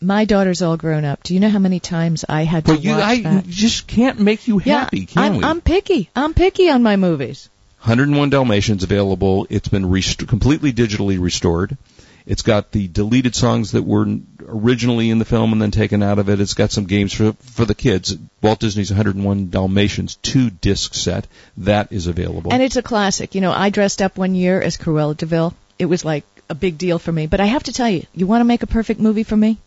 my 0.00 0.26
daughter's 0.26 0.60
all 0.60 0.76
grown 0.76 1.04
up. 1.04 1.22
Do 1.22 1.32
you 1.32 1.40
know 1.40 1.48
how 1.48 1.58
many 1.58 1.80
times 1.80 2.24
I 2.28 2.44
had 2.44 2.66
to 2.66 2.74
But 2.74 2.84
you, 2.84 2.90
watch 2.90 3.02
I 3.02 3.20
that? 3.22 3.46
just 3.46 3.86
can't 3.86 4.20
make 4.20 4.46
you 4.46 4.58
happy, 4.58 5.00
yeah, 5.00 5.06
can 5.06 5.22
I'm, 5.22 5.36
we? 5.38 5.44
I'm 5.44 5.60
picky. 5.62 6.10
I'm 6.14 6.34
picky 6.34 6.68
on 6.68 6.82
my 6.82 6.96
movies. 6.96 7.48
101 7.86 8.30
Dalmatians 8.30 8.82
available. 8.82 9.46
It's 9.48 9.68
been 9.68 9.88
rest- 9.88 10.26
completely 10.26 10.72
digitally 10.72 11.20
restored. 11.20 11.78
It's 12.26 12.42
got 12.42 12.72
the 12.72 12.88
deleted 12.88 13.36
songs 13.36 13.70
that 13.72 13.84
were 13.84 14.08
originally 14.44 15.10
in 15.10 15.20
the 15.20 15.24
film 15.24 15.52
and 15.52 15.62
then 15.62 15.70
taken 15.70 16.02
out 16.02 16.18
of 16.18 16.28
it. 16.28 16.40
It's 16.40 16.54
got 16.54 16.72
some 16.72 16.86
games 16.86 17.12
for 17.12 17.34
for 17.34 17.64
the 17.64 17.76
kids. 17.76 18.16
Walt 18.42 18.58
Disney's 18.58 18.90
101 18.90 19.50
Dalmatians 19.50 20.16
two 20.16 20.50
disc 20.50 20.94
set 20.94 21.28
that 21.58 21.92
is 21.92 22.08
available. 22.08 22.52
And 22.52 22.60
it's 22.60 22.74
a 22.74 22.82
classic. 22.82 23.36
You 23.36 23.40
know, 23.40 23.52
I 23.52 23.70
dressed 23.70 24.02
up 24.02 24.18
one 24.18 24.34
year 24.34 24.60
as 24.60 24.76
Cruella 24.76 25.16
de 25.16 25.26
Vil. 25.26 25.54
It 25.78 25.86
was 25.86 26.04
like 26.04 26.24
a 26.50 26.56
big 26.56 26.78
deal 26.78 26.98
for 26.98 27.12
me. 27.12 27.28
But 27.28 27.38
I 27.38 27.46
have 27.46 27.62
to 27.62 27.72
tell 27.72 27.88
you, 27.88 28.04
you 28.12 28.26
want 28.26 28.40
to 28.40 28.44
make 28.52 28.64
a 28.64 28.66
perfect 28.66 28.98
movie 28.98 29.22
for 29.22 29.36
me? 29.36 29.58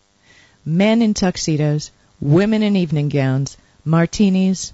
Men 0.66 1.02
in 1.02 1.14
tuxedos, 1.14 1.92
women 2.20 2.64
in 2.64 2.76
evening 2.76 3.08
gowns, 3.08 3.56
martinis. 3.86 4.74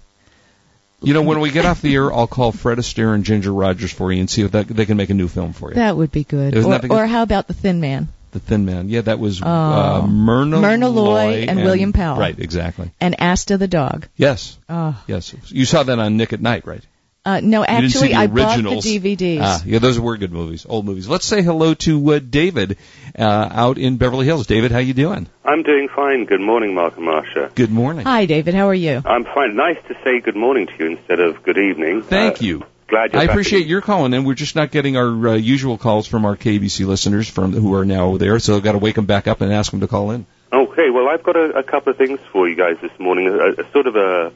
You 1.02 1.14
know, 1.14 1.22
when 1.22 1.40
we 1.40 1.52
get 1.52 1.66
off 1.66 1.82
the 1.82 1.94
air, 1.94 2.12
I'll 2.12 2.28
call 2.28 2.52
Fred 2.52 2.78
Astaire 2.78 3.14
and 3.14 3.24
Ginger 3.24 3.54
Rogers 3.54 3.92
for 3.92 4.12
you 4.12 4.20
and 4.20 4.30
see 4.30 4.42
if 4.44 4.52
that, 4.52 4.68
they 4.68 4.86
can 4.86 4.98
make 4.98 5.10
a 5.10 5.14
new 5.14 5.28
film 5.28 5.54
for 5.54 5.70
you. 5.70 5.76
That 5.76 5.98
would 5.98 6.12
be 6.12 6.24
good. 6.24 6.56
Or, 6.56 6.62
the 6.62 6.80
good- 6.80 6.92
or 6.92 7.06
how 7.06 7.22
about 7.24 7.48
the 7.48 7.54
Thin 7.54 7.80
Man 7.80 8.08
the 8.32 8.40
Thin 8.42 8.66
Man. 8.66 8.90
Yeah, 8.90 9.00
that 9.02 9.18
was 9.18 9.42
Oh. 9.42 9.46
uh, 9.48 10.06
Myrna, 10.06 10.60
Myrna 10.60 10.90
Loy 10.90 11.04
Loy 11.04 11.46
and 11.48 11.64
William 11.64 11.94
Powell. 11.94 12.20
Right, 12.20 12.38
exactly. 12.38 12.92
and 13.00 13.16
Asta 13.18 13.58
the 13.58 13.68
dog? 13.68 14.08
Yes, 14.18 14.58
Oh. 14.70 14.94
yes. 15.08 15.34
You 15.48 15.64
saw 15.64 15.84
that 15.84 15.98
on 16.00 16.18
Nick 16.18 16.34
at 16.34 16.42
Nite, 16.42 16.68
right? 16.68 16.84
Uh, 17.26 17.40
no, 17.42 17.62
You 17.62 17.66
didn't 17.68 17.90
see 17.90 17.98
actually, 17.98 18.08
the 18.10 18.16
I 18.16 18.28
bought 18.28 18.58
the. 18.58 19.00
DVDs. 19.00 19.40
Ah, 19.42 19.62
yeah, 19.66 19.80
those 19.80 20.00
were 20.00 20.16
good 20.16 20.32
movies, 20.32 20.66
old 20.70 20.86
movies. 20.86 21.08
Let's 21.08 21.26
say 21.26 21.42
hello 21.42 21.74
to 21.74 22.14
uh, 22.14 22.20
David 22.20 22.78
uh, 23.18 23.24
out 23.52 23.80
in 23.80 23.98
Beverly 23.98 24.26
Hills. 24.28 24.46
David, 24.46 24.72
how 24.72 24.78
you 24.78 24.94
doing? 24.94 25.28
I'm 25.44 25.64
doing 25.64 25.88
fine. 25.90 26.26
Good 26.26 26.42
morning, 26.42 26.76
Mark 26.76 26.98
and 26.98 27.08
Marsha. 27.08 27.54
Good 27.56 27.72
morning. 27.72 28.06
Hi, 28.06 28.26
David. 28.28 28.54
How 28.54 28.68
are 28.70 28.76
you? 28.76 29.02
I'm 29.04 29.24
fine. 29.26 29.56
Nice 29.56 29.78
to 29.88 29.96
say 30.04 30.20
good 30.20 30.36
morning 30.36 30.68
to 30.68 30.74
you 30.78 30.98
instead 30.98 31.20
of 31.20 31.42
good 31.42 31.58
evening. 31.58 32.04
Thank 32.04 32.42
Uh, 32.42 32.46
you. 32.46 32.64
Glad 32.88 33.14
you're 33.14 33.22
I 33.24 33.26
appreciate 33.26 33.64
in- 33.64 33.70
your 33.70 33.82
calling 33.82 34.14
in. 34.14 34.24
We're 34.26 34.36
just 34.36 34.56
not 34.56 34.70
getting 34.70 34.96
our 34.96 35.30
uh, 35.30 35.34
usual 35.34 35.80
calls 35.80 36.06
from 36.06 36.24
our 36.26 36.36
KBC 36.38 36.86
listeners 36.86 37.28
from 37.28 37.54
who 37.54 37.74
are 37.74 37.86
now 37.86 38.18
there, 38.18 38.38
so 38.38 38.56
I've 38.56 38.62
got 38.64 38.74
to 38.74 38.78
wake 38.78 38.94
them 38.94 39.08
back 39.08 39.28
up 39.28 39.42
and 39.42 39.52
ask 39.52 39.72
them 39.72 39.80
to 39.80 39.88
call 39.88 40.12
in. 40.12 40.28
Okay, 40.54 40.92
well, 40.92 41.10
I've 41.10 41.24
got 41.24 41.36
a, 41.36 41.58
a 41.58 41.64
couple 41.64 41.92
of 41.92 41.98
things 41.98 42.20
for 42.32 42.48
you 42.48 42.56
guys 42.56 42.78
this 42.84 42.92
morning. 43.00 43.28
A, 43.28 43.62
a 43.64 43.72
sort 43.72 43.88
of 43.88 43.96
a 43.96 44.32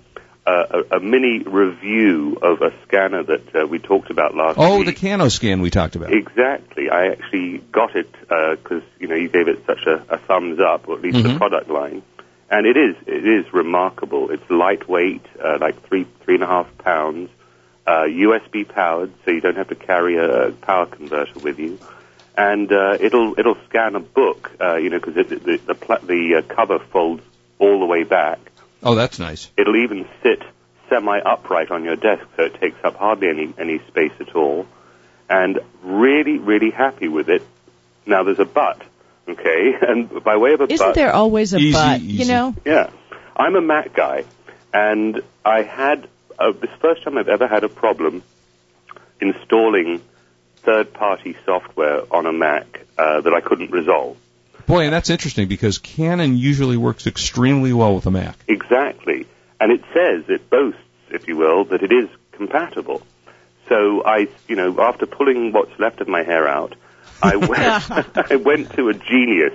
a, 0.50 0.98
a 0.98 1.00
mini 1.00 1.40
review 1.40 2.38
of 2.42 2.62
a 2.62 2.72
scanner 2.86 3.24
that 3.24 3.56
uh, 3.56 3.68
we 3.68 3.80
talked 3.80 4.10
about 4.10 4.36
last 4.36 4.58
week. 4.58 4.68
Oh, 4.68 4.78
week. 4.80 4.88
the 4.88 5.08
CanoScan 5.08 5.62
we 5.62 5.70
talked 5.70 5.96
about. 5.96 6.12
Exactly. 6.14 6.90
I 6.90 7.08
actually 7.08 7.60
got 7.72 7.96
it 7.96 8.12
because 8.22 8.84
you 9.00 9.08
know 9.08 9.16
you 9.16 9.30
gave 9.30 9.48
it 9.48 9.66
such 9.66 9.86
a, 9.86 10.04
a 10.10 10.18
thumbs 10.18 10.60
up, 10.60 10.88
or 10.88 10.96
at 10.98 11.02
least 11.02 11.22
the 11.24 11.30
Mhm. 11.30 11.38
product 11.38 11.70
line, 11.70 12.02
and 12.50 12.66
it 12.66 12.78
is 12.78 12.96
it 13.08 13.26
is 13.28 13.52
remarkable. 13.54 14.32
It's 14.32 14.50
lightweight, 14.50 15.26
uh, 15.44 15.58
like 15.60 15.82
three 15.88 16.06
three 16.24 16.36
and 16.36 16.44
a 16.44 16.48
half 16.48 16.68
pounds, 16.80 17.30
uh, 17.88 18.04
USB 18.08 18.68
powered, 18.68 19.12
so 19.26 19.32
you 19.32 19.42
don't 19.42 19.58
have 19.58 19.70
to 19.70 19.76
carry 19.76 20.18
a 20.18 20.52
power 20.52 20.86
converter 20.86 21.40
with 21.40 21.60
you, 21.60 21.78
and 22.38 22.72
uh, 22.72 22.98
it'll 23.00 23.38
it'll 23.40 23.58
scan 23.70 23.96
a 23.96 24.00
book, 24.00 24.52
uh, 24.62 24.76
you 24.76 24.90
know, 24.90 25.00
because 25.00 25.16
the 25.16 25.24
the, 25.36 25.58
the, 25.68 25.76
pla- 25.76 26.00
the 26.00 26.36
uh, 26.44 26.54
cover 26.54 26.80
folds 26.80 27.24
all 27.60 27.80
the 27.80 27.86
way 27.86 28.04
back. 28.04 28.40
Oh, 28.82 28.96
that's 28.96 29.20
nice. 29.20 29.50
It'll 29.58 29.76
even 29.84 30.08
sit 30.24 30.42
semi 30.90 31.20
upright 31.20 31.72
on 31.72 31.84
your 31.84 31.96
desk, 31.96 32.26
so 32.36 32.44
it 32.44 32.56
takes 32.60 32.78
up 32.84 32.96
hardly 32.96 33.30
any 33.30 33.54
any 33.58 33.80
space 33.88 34.14
at 34.20 34.36
all. 34.36 34.66
And 35.30 35.60
really, 35.84 36.38
really 36.40 36.72
happy 36.72 37.08
with 37.08 37.30
it. 37.30 37.44
Now 38.06 38.24
there's 38.24 38.40
a 38.40 38.46
but, 38.46 38.82
okay? 39.28 39.74
And 39.88 40.24
by 40.24 40.38
way 40.38 40.54
of 40.54 40.62
a 40.62 40.72
Isn't 40.72 40.88
but, 40.88 40.96
there 40.96 41.14
always 41.14 41.54
a 41.54 41.58
Easy, 41.58 41.74
but? 41.74 42.02
easy. 42.02 42.24
You 42.24 42.26
know, 42.26 42.56
yeah, 42.66 42.90
I'm 43.36 43.56
a 43.56 43.62
Mac 43.62 43.94
guy, 43.94 44.26
and 44.74 45.22
I 45.46 45.62
had 45.62 46.08
uh, 46.40 46.52
this 46.52 46.72
first 46.80 47.04
time 47.04 47.18
I've 47.18 47.28
ever 47.28 47.48
had 47.48 47.64
a 47.64 47.70
problem 47.70 48.24
installing 49.22 50.02
third-party 50.58 51.36
software 51.46 52.02
on 52.12 52.26
a 52.26 52.34
Mac 52.34 52.86
uh, 52.98 53.22
that 53.22 53.34
I 53.34 53.42
couldn't 53.42 53.72
resolve. 53.72 54.18
Boy, 54.70 54.84
and 54.84 54.94
that's 54.94 55.10
interesting 55.10 55.48
because 55.48 55.80
Canon 55.80 56.38
usually 56.38 56.78
works 56.78 57.08
extremely 57.08 57.74
well 57.74 57.96
with 57.96 58.06
a 58.06 58.12
Mac. 58.12 58.38
Exactly. 58.48 59.26
And 59.60 59.72
it 59.72 59.82
says, 59.96 60.26
it 60.28 60.48
boasts, 60.52 60.80
if 61.10 61.28
you 61.28 61.38
will, 61.38 61.66
that 61.66 61.82
it 61.82 61.92
is 61.92 62.08
compatible. 62.34 63.02
So 63.68 64.04
I, 64.06 64.28
you 64.48 64.56
know, 64.56 64.80
after 64.80 65.08
pulling 65.08 65.54
what's 65.54 65.72
left 65.80 66.02
of 66.02 66.08
my 66.08 66.22
hair 66.22 66.48
out, 66.48 66.76
I 67.20 67.36
went, 67.48 68.12
I 68.32 68.36
went 68.36 68.72
to 68.74 68.90
a 68.90 68.94
genius 68.94 69.54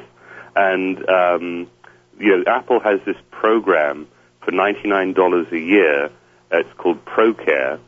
and, 0.57 1.09
um, 1.09 1.71
you 2.19 2.37
know, 2.37 2.45
Apple 2.49 2.81
has 2.81 2.99
this 3.07 3.17
program 3.31 4.09
for 4.41 4.51
$99 4.51 5.53
a 5.53 5.61
year. 5.61 6.11
It's 6.51 6.73
called 6.73 7.05
ProCare. 7.05 7.79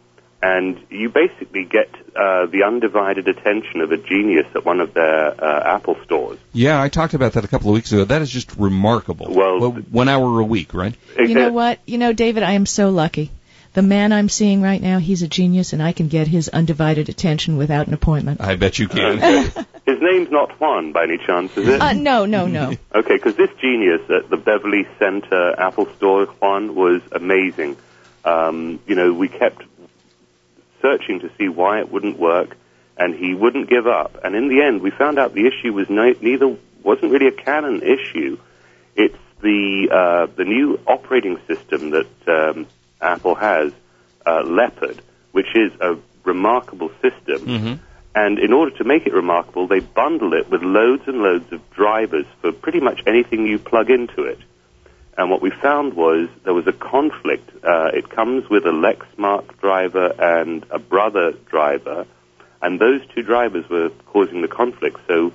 And 0.48 0.78
you 0.90 1.08
basically 1.08 1.64
get 1.64 1.92
uh, 2.14 2.46
the 2.46 2.62
undivided 2.64 3.26
attention 3.26 3.80
of 3.80 3.90
a 3.90 3.96
genius 3.96 4.46
at 4.54 4.64
one 4.64 4.78
of 4.78 4.94
their 4.94 5.44
uh, 5.44 5.74
Apple 5.74 5.96
stores. 6.04 6.38
Yeah, 6.52 6.80
I 6.80 6.88
talked 6.88 7.14
about 7.14 7.32
that 7.32 7.44
a 7.44 7.48
couple 7.48 7.70
of 7.70 7.74
weeks 7.74 7.90
ago. 7.90 8.04
That 8.04 8.22
is 8.22 8.30
just 8.30 8.56
remarkable. 8.56 9.34
Well- 9.34 9.72
one 9.72 10.08
hour 10.08 10.38
a 10.38 10.44
week, 10.44 10.72
right? 10.72 10.94
you 11.18 11.34
know 11.34 11.50
what? 11.52 11.80
You 11.84 11.98
know, 11.98 12.12
David, 12.12 12.44
I 12.44 12.52
am 12.52 12.64
so 12.64 12.90
lucky. 12.90 13.32
The 13.72 13.82
man 13.82 14.12
I'm 14.12 14.28
seeing 14.28 14.62
right 14.62 14.80
now, 14.80 14.98
he's 14.98 15.22
a 15.22 15.28
genius, 15.28 15.72
and 15.72 15.82
I 15.82 15.92
can 15.92 16.06
get 16.08 16.28
his 16.28 16.48
undivided 16.48 17.08
attention 17.08 17.56
without 17.56 17.88
an 17.88 17.94
appointment. 17.94 18.40
I 18.40 18.54
bet 18.54 18.78
you 18.78 18.88
can. 18.88 19.18
His 19.86 20.00
name's 20.00 20.30
not 20.30 20.58
Juan, 20.60 20.92
by 20.92 21.04
any 21.04 21.18
chance, 21.18 21.54
is 21.56 21.68
it? 21.68 21.80
Uh, 21.80 21.92
no, 21.92 22.24
no, 22.24 22.46
no. 22.46 22.72
Okay, 22.94 23.16
because 23.16 23.36
this 23.36 23.50
genius 23.60 24.00
at 24.08 24.30
the 24.30 24.36
Beverly 24.38 24.86
Center 24.98 25.54
Apple 25.58 25.86
Store, 25.96 26.26
Juan, 26.26 26.74
was 26.74 27.02
amazing. 27.12 27.76
Um, 28.24 28.80
you 28.86 28.94
know, 28.94 29.12
we 29.12 29.28
kept 29.28 29.62
searching 30.86 31.20
to 31.20 31.28
see 31.36 31.48
why 31.48 31.72
it 31.82 31.90
wouldn't 31.90 32.18
work, 32.18 32.50
and 32.96 33.14
he 33.22 33.34
wouldn't 33.42 33.68
give 33.68 33.86
up. 33.86 34.12
And 34.24 34.34
in 34.40 34.48
the 34.48 34.60
end, 34.62 34.82
we 34.86 34.90
found 34.90 35.18
out 35.20 35.34
the 35.34 35.46
issue 35.46 35.72
was 35.72 35.88
no, 35.90 36.14
neither 36.20 36.48
wasn't 36.82 37.10
really 37.14 37.28
a 37.34 37.38
Canon 37.48 37.82
issue. 37.82 38.38
It's 38.94 39.22
the 39.42 39.88
uh, 40.00 40.24
the 40.40 40.44
new 40.44 40.78
operating 40.86 41.36
system 41.48 41.80
that 41.90 42.28
um, 42.38 42.66
Apple 43.00 43.34
has, 43.34 43.72
uh, 44.24 44.42
Leopard, 44.58 44.98
which 45.32 45.50
is 45.54 45.72
a 45.80 45.90
remarkable 46.24 46.90
system. 47.04 47.40
hmm 47.40 47.74
And 48.14 48.38
in 48.46 48.52
order 48.58 48.72
to 48.80 48.84
make 48.92 49.04
it 49.06 49.14
remarkable, 49.22 49.66
they 49.74 49.80
bundle 49.80 50.32
it 50.40 50.46
with 50.52 50.62
loads 50.62 51.04
and 51.06 51.18
loads 51.28 51.48
of 51.52 51.60
drivers 51.70 52.26
for 52.40 52.50
pretty 52.64 52.80
much 52.80 52.98
anything 53.06 53.46
you 53.46 53.58
plug 53.58 53.88
into 53.90 54.20
it. 54.32 54.40
And 55.18 55.30
what 55.30 55.40
we 55.40 55.50
found 55.50 55.94
was 55.94 56.28
there 56.44 56.52
was 56.52 56.66
a 56.66 56.72
conflict. 56.72 57.50
Uh, 57.64 57.90
it 57.94 58.10
comes 58.10 58.48
with 58.50 58.66
a 58.66 58.70
Lexmark 58.70 59.58
driver 59.60 60.06
and 60.18 60.64
a 60.70 60.78
Brother 60.78 61.32
driver, 61.32 62.06
and 62.60 62.78
those 62.78 63.00
two 63.14 63.22
drivers 63.22 63.68
were 63.68 63.90
causing 64.06 64.42
the 64.42 64.48
conflict. 64.48 65.00
So 65.06 65.32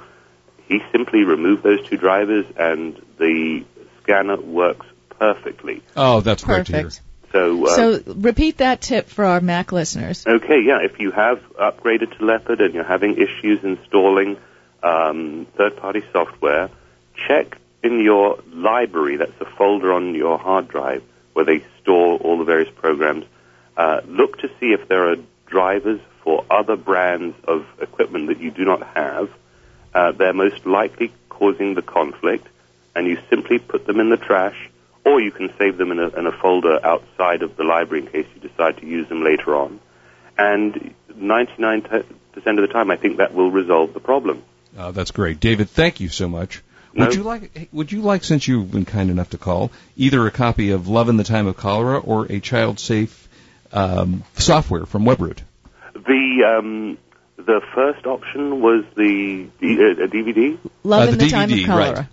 he 0.68 0.82
simply 0.92 1.24
removed 1.24 1.64
those 1.64 1.86
two 1.88 1.98
drivers, 1.98 2.46
and 2.58 3.02
the 3.18 3.66
scanner 4.04 4.40
works 4.40 4.86
perfectly. 5.10 5.82
Oh, 5.96 6.22
that's 6.22 6.44
great 6.44 6.68
to 6.68 6.72
hear. 6.72 6.84
Perfect. 6.84 7.02
So, 7.32 7.66
uh, 7.66 7.76
So 7.76 8.14
repeat 8.14 8.58
that 8.58 8.82
tip 8.82 9.08
for 9.08 9.26
our 9.26 9.42
Mac 9.42 9.72
listeners. 9.72 10.26
Okay, 10.28 10.62
yeah. 10.66 10.80
If 10.84 11.00
you 11.00 11.12
have 11.12 11.42
upgraded 11.54 12.18
to 12.18 12.26
Leopard 12.26 12.60
and 12.62 12.74
you're 12.74 12.84
having 12.84 13.18
issues 13.18 13.64
installing 13.64 14.38
um, 14.84 15.48
third-party 15.56 16.04
software, 16.12 16.70
check 17.28 17.58
in 17.84 18.00
your 18.02 18.40
library. 18.52 19.18
That's 19.18 19.40
a 19.40 19.46
folder 19.46 19.94
on 19.94 20.16
your 20.16 20.38
hard 20.38 20.68
drive 20.68 21.04
where 21.34 21.46
they 21.46 21.64
store 21.82 22.18
all 22.18 22.38
the 22.38 22.44
various 22.44 22.70
programs. 22.74 23.26
Uh, 23.78 24.02
look 24.06 24.40
to 24.40 24.50
see 24.60 24.74
if 24.74 24.88
there 24.88 25.12
are 25.12 25.16
drivers 25.48 26.00
for 26.24 26.46
other 26.50 26.76
brands 26.76 27.36
of 27.46 27.66
equipment 27.80 28.28
that 28.28 28.40
you 28.40 28.52
do 28.52 28.66
not 28.66 28.86
have. 28.96 29.30
Uh, 29.94 30.12
they're 30.12 30.34
most 30.34 30.66
likely 30.66 31.12
causing 31.30 31.74
the 31.74 31.82
conflict, 31.82 32.48
and 32.96 33.08
you 33.08 33.18
simply 33.30 33.60
put 33.60 33.86
them 33.86 34.00
in 34.00 34.10
the 34.10 34.18
trash, 34.18 34.70
or 35.06 35.20
you 35.20 35.32
can 35.32 35.52
save 35.58 35.78
them 35.78 35.92
in 35.92 36.00
a, 36.00 36.08
in 36.10 36.28
a 36.28 36.32
folder 36.32 36.80
outside 36.86 37.42
of 37.42 37.58
the 37.58 37.64
library 37.64 38.06
in 38.06 38.12
case 38.12 38.28
you 38.36 38.48
decide 38.48 38.78
to 38.78 38.86
use 38.86 39.08
them 39.10 39.24
later 39.24 39.56
on. 39.56 39.80
And 40.38 40.94
99% 41.14 42.06
of 42.36 42.56
the 42.56 42.68
time, 42.72 42.92
I 42.92 42.98
think 42.98 43.18
that 43.18 43.34
will 43.34 43.52
resolve 43.52 43.94
the 43.94 44.00
problem. 44.00 44.44
Oh, 44.78 44.92
that's 44.92 45.12
great, 45.12 45.40
David. 45.40 45.70
Thank 45.70 46.00
you 46.00 46.10
so 46.10 46.28
much. 46.30 46.62
No. 46.94 47.06
Would 47.06 47.16
you 47.16 47.24
like? 47.24 47.58
hey, 47.58 47.68
Would 47.72 47.92
you 47.92 48.02
like, 48.02 48.24
since 48.24 48.48
you've 48.48 48.72
been 48.72 48.86
kind 48.86 49.10
enough 49.10 49.30
to 49.32 49.38
call, 49.38 49.72
either 49.96 50.26
a 50.28 50.32
copy 50.32 50.72
of 50.72 50.88
Love 50.88 51.08
in 51.10 51.18
the 51.18 51.24
Time 51.24 51.48
of 51.48 51.56
Cholera 51.58 51.98
or 52.00 52.26
a 52.32 52.40
child-safe 52.40 53.30
um, 53.72 54.24
software 54.36 54.86
from 54.86 55.06
WebRoot? 55.06 55.40
The 55.94 56.58
um, 56.58 56.98
the 57.38 57.62
first 57.74 58.06
option 58.06 58.62
was 58.62 58.84
the, 58.96 59.48
the 59.60 59.96
uh, 60.00 60.04
a 60.04 60.08
DVD. 60.08 60.58
Love 60.84 61.10
Uh, 61.10 61.12
in 61.14 61.18
the 61.18 61.26
the 61.26 61.30
time 61.32 61.50
of 61.52 61.58
DVD, 61.58 61.66
cholera. 61.66 61.94
right. 61.94 62.08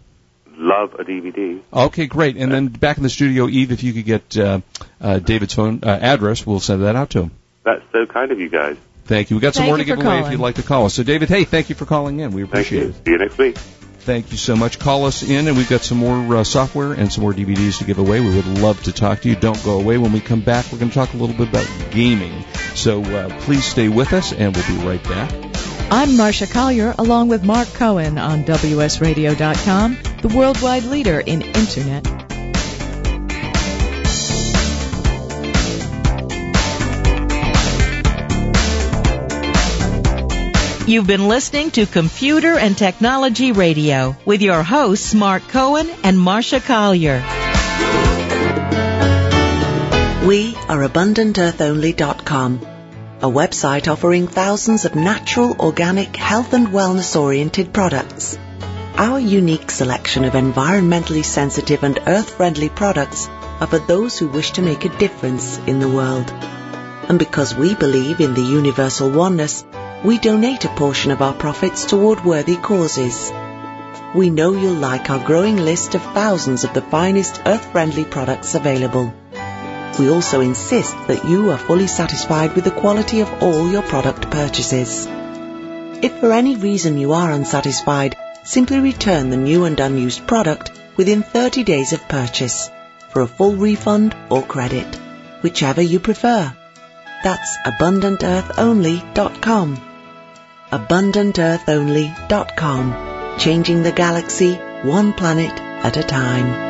Love 0.61 0.95
a 0.95 1.05
DVD. 1.05 1.61
Okay, 1.73 2.07
great. 2.07 2.37
And 2.37 2.51
then 2.51 2.67
back 2.69 2.97
in 2.97 3.03
the 3.05 3.09
studio, 3.11 3.47
Eve, 3.49 3.71
if 3.73 3.83
you 3.85 3.93
could 3.93 4.05
get 4.05 4.37
uh, 4.37 4.61
uh, 5.01 5.19
David's 5.21 5.55
phone 5.55 5.81
uh, 5.85 5.87
address, 5.89 6.45
we'll 6.47 6.59
send 6.61 6.83
that 6.83 6.97
out 6.97 7.11
to 7.11 7.23
him. 7.23 7.31
That's 7.65 7.83
so 7.93 8.07
kind 8.07 8.33
of 8.33 8.41
you 8.41 8.49
guys. 8.49 8.77
Thank 9.05 9.31
you. 9.31 9.37
We 9.37 9.41
got 9.41 9.55
some 9.55 9.63
Thank 9.63 9.71
more 9.71 9.77
to 9.79 9.85
give 9.85 9.99
for 10.01 10.05
away 10.05 10.21
if 10.21 10.31
you'd 10.33 10.41
like 10.41 10.57
to 10.57 10.63
call 10.63 10.87
us. 10.87 10.95
So, 10.95 11.03
David, 11.03 11.29
hey, 11.29 11.45
thank 11.45 11.69
you 11.69 11.75
for 11.75 11.87
calling 11.87 12.21
in. 12.21 12.33
We 12.33 12.43
Thank 12.43 12.53
appreciate 12.53 12.83
you. 12.83 12.89
it. 12.89 12.95
See 13.05 13.11
you 13.13 13.19
next 13.19 13.39
week. 13.39 13.57
Thank 14.01 14.31
you 14.31 14.39
so 14.39 14.57
much. 14.57 14.79
Call 14.79 15.05
us 15.05 15.23
in, 15.23 15.49
and 15.49 15.57
we've 15.57 15.69
got 15.69 15.83
some 15.83 15.99
more 15.99 16.37
uh, 16.37 16.45
software 16.45 16.93
and 16.93 17.13
some 17.13 17.23
more 17.23 17.35
DVDs 17.35 17.79
to 17.79 17.85
give 17.85 17.99
away. 17.99 18.21
We 18.21 18.35
would 18.35 18.47
love 18.47 18.83
to 18.85 18.93
talk 18.93 19.21
to 19.23 19.29
you. 19.29 19.37
Don't 19.37 19.63
go 19.65 19.79
away. 19.79 19.99
When 19.99 20.13
we 20.13 20.21
come 20.21 20.41
back, 20.41 20.67
we're 20.73 20.79
going 20.79 20.91
to 20.91 20.95
talk 20.95 21.13
a 21.13 21.17
little 21.17 21.37
bit 21.37 21.49
about 21.49 21.69
gaming. 21.91 22.45
So 22.75 23.03
uh, 23.03 23.29
please 23.41 23.65
stay 23.65 23.89
with 23.89 24.13
us, 24.13 24.33
and 24.33 24.57
we'll 24.57 24.67
be 24.67 24.87
right 24.87 25.03
back. 25.05 25.33
I'm 25.91 26.11
Marsha 26.11 26.51
Collier, 26.51 26.95
along 26.99 27.29
with 27.29 27.45
Mark 27.45 27.69
Cohen 27.69 28.19
on 28.19 28.45
WSRadio.com, 28.45 29.99
the 30.23 30.29
worldwide 30.29 30.85
leader 30.85 31.21
in 31.21 31.43
Internet. 31.43 32.18
You've 40.89 41.07
been 41.07 41.29
listening 41.29 41.71
to 41.73 41.85
Computer 41.85 42.57
and 42.57 42.75
Technology 42.75 43.53
Radio 43.53 44.17
with 44.25 44.41
your 44.41 44.63
hosts 44.63 45.13
Mark 45.13 45.47
Cohen 45.49 45.91
and 46.03 46.17
Marsha 46.17 46.65
Collier. 46.65 47.19
We 50.27 50.57
are 50.67 50.89
AbundantEarthOnly.com, 50.89 52.67
a 53.21 53.29
website 53.29 53.87
offering 53.87 54.29
thousands 54.29 54.87
of 54.87 54.95
natural, 54.95 55.57
organic, 55.61 56.17
health 56.17 56.55
and 56.55 56.69
wellness 56.69 57.21
oriented 57.21 57.75
products. 57.75 58.39
Our 58.97 59.21
unique 59.21 59.71
selection 59.71 60.25
of 60.25 60.33
environmentally 60.33 61.23
sensitive 61.23 61.83
and 61.83 61.99
earth-friendly 62.07 62.71
products 62.71 63.29
are 63.29 63.67
for 63.67 63.79
those 63.79 64.19
who 64.19 64.29
wish 64.29 64.53
to 64.53 64.63
make 64.63 64.87
a 64.87 64.97
difference 64.97 65.59
in 65.67 65.81
the 65.81 65.91
world. 65.91 66.31
And 67.11 67.19
because 67.19 67.55
we 67.55 67.75
believe 67.75 68.21
in 68.21 68.33
the 68.33 68.41
universal 68.41 69.11
oneness, 69.11 69.67
we 70.05 70.19
donate 70.19 70.65
a 70.65 70.69
portion 70.69 71.11
of 71.11 71.23
our 71.23 71.35
profits 71.35 71.85
toward 71.85 72.25
worthy 72.25 72.57
causes. 72.57 73.33
We 74.15 74.31
know 74.31 74.53
you'll 74.53 74.75
like 74.75 75.11
our 75.11 75.25
growing 75.25 75.57
list 75.57 75.95
of 75.95 76.03
thousands 76.03 76.65
of 76.65 76.73
the 76.73 76.83
finest 76.83 77.43
earth-friendly 77.45 78.05
products 78.05 78.55
available. 78.55 79.13
We 79.99 80.11
also 80.11 80.41
insist 80.41 80.97
that 81.09 81.25
you 81.25 81.51
are 81.51 81.59
fully 81.59 81.89
satisfied 81.89 82.55
with 82.55 82.65
the 82.65 82.71
quality 82.71 83.21
of 83.21 83.43
all 83.43 83.71
your 83.71 83.83
product 83.83 84.31
purchases. 84.31 85.07
If 86.01 86.21
for 86.21 86.33
any 86.33 86.57
reason 86.57 86.99
you 86.99 87.13
are 87.13 87.33
unsatisfied, 87.33 88.17
simply 88.45 88.79
return 88.79 89.31
the 89.31 89.37
new 89.37 89.65
and 89.65 89.81
unused 89.81 90.27
product 90.27 90.71
within 90.97 91.23
30 91.23 91.65
days 91.65 91.93
of 91.93 92.09
purchase 92.09 92.71
for 93.11 93.23
a 93.23 93.27
full 93.27 93.57
refund 93.57 94.15
or 94.31 94.43
credit. 94.43 94.87
whichever 95.43 95.83
you 95.83 96.01
prefer. 96.01 96.53
That's 97.25 97.57
AbundantEarthOnly.com. 97.67 99.88
AbundantEarthOnly.com. 100.71 103.39
Changing 103.39 103.83
the 103.83 103.93
galaxy 103.93 104.61
one 104.83 105.15
planet 105.15 105.59
at 105.59 105.97
a 105.97 106.03
time. 106.03 106.69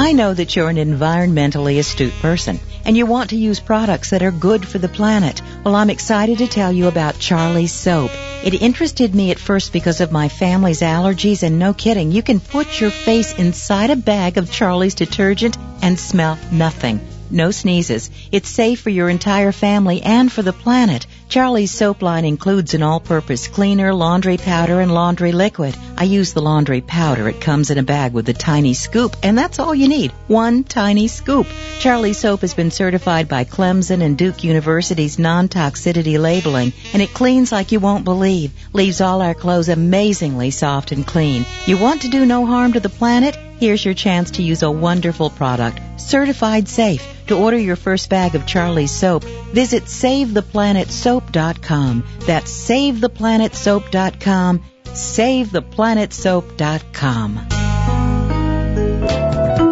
I 0.00 0.12
know 0.12 0.32
that 0.32 0.56
you're 0.56 0.70
an 0.70 0.76
environmentally 0.76 1.78
astute 1.78 2.14
person 2.22 2.58
and 2.86 2.96
you 2.96 3.04
want 3.04 3.28
to 3.30 3.36
use 3.36 3.60
products 3.60 4.10
that 4.10 4.22
are 4.22 4.30
good 4.30 4.66
for 4.66 4.78
the 4.78 4.88
planet. 4.88 5.42
Well, 5.62 5.74
I'm 5.74 5.90
excited 5.90 6.38
to 6.38 6.46
tell 6.46 6.72
you 6.72 6.88
about 6.88 7.18
Charlie's 7.18 7.72
Soap. 7.72 8.12
It 8.42 8.62
interested 8.62 9.14
me 9.14 9.30
at 9.30 9.38
first 9.38 9.70
because 9.72 10.00
of 10.00 10.10
my 10.10 10.30
family's 10.30 10.80
allergies 10.80 11.42
and 11.42 11.58
no 11.58 11.74
kidding, 11.74 12.12
you 12.12 12.22
can 12.22 12.40
put 12.40 12.80
your 12.80 12.90
face 12.90 13.34
inside 13.34 13.90
a 13.90 13.96
bag 13.96 14.38
of 14.38 14.50
Charlie's 14.50 14.94
detergent 14.94 15.58
and 15.82 16.00
smell 16.00 16.38
nothing 16.50 17.06
no 17.30 17.50
sneezes. 17.50 18.10
It's 18.32 18.48
safe 18.48 18.80
for 18.80 18.90
your 18.90 19.08
entire 19.08 19.52
family 19.52 20.02
and 20.02 20.30
for 20.30 20.42
the 20.42 20.52
planet. 20.52 21.06
Charlie's 21.28 21.70
soap 21.70 22.00
line 22.00 22.24
includes 22.24 22.72
an 22.72 22.82
all-purpose 22.82 23.48
cleaner, 23.48 23.92
laundry 23.92 24.38
powder, 24.38 24.80
and 24.80 24.94
laundry 24.94 25.32
liquid. 25.32 25.76
I 25.98 26.04
use 26.04 26.32
the 26.32 26.40
laundry 26.40 26.80
powder. 26.80 27.28
It 27.28 27.42
comes 27.42 27.70
in 27.70 27.76
a 27.76 27.82
bag 27.82 28.14
with 28.14 28.26
a 28.30 28.32
tiny 28.32 28.72
scoop, 28.72 29.14
and 29.22 29.36
that's 29.36 29.58
all 29.58 29.74
you 29.74 29.88
need. 29.88 30.12
One 30.26 30.64
tiny 30.64 31.06
scoop. 31.06 31.46
Charlie's 31.80 32.16
soap 32.16 32.40
has 32.40 32.54
been 32.54 32.70
certified 32.70 33.28
by 33.28 33.44
Clemson 33.44 34.00
and 34.00 34.16
Duke 34.16 34.42
University's 34.42 35.18
non-toxicity 35.18 36.18
labeling, 36.18 36.72
and 36.94 37.02
it 37.02 37.12
cleans 37.12 37.52
like 37.52 37.72
you 37.72 37.80
won't 37.80 38.04
believe. 38.04 38.52
Leaves 38.72 39.02
all 39.02 39.20
our 39.20 39.34
clothes 39.34 39.68
amazingly 39.68 40.50
soft 40.50 40.92
and 40.92 41.06
clean. 41.06 41.44
You 41.66 41.76
want 41.76 42.02
to 42.02 42.08
do 42.08 42.24
no 42.24 42.46
harm 42.46 42.72
to 42.72 42.80
the 42.80 42.88
planet? 42.88 43.36
Here's 43.58 43.84
your 43.84 43.94
chance 43.94 44.30
to 44.32 44.42
use 44.42 44.62
a 44.62 44.70
wonderful 44.70 45.30
product, 45.30 45.80
certified 46.00 46.68
safe. 46.68 47.02
To 47.26 47.36
order 47.36 47.58
your 47.58 47.74
first 47.74 48.08
bag 48.08 48.36
of 48.36 48.46
Charlie's 48.46 48.92
soap, 48.92 49.24
visit 49.24 49.86
SaveThePlanetSoap.com. 49.86 52.04
That's 52.20 52.70
SaveThePlanetSoap.com. 52.70 54.62
SaveThePlanetSoap.com. 54.84 57.46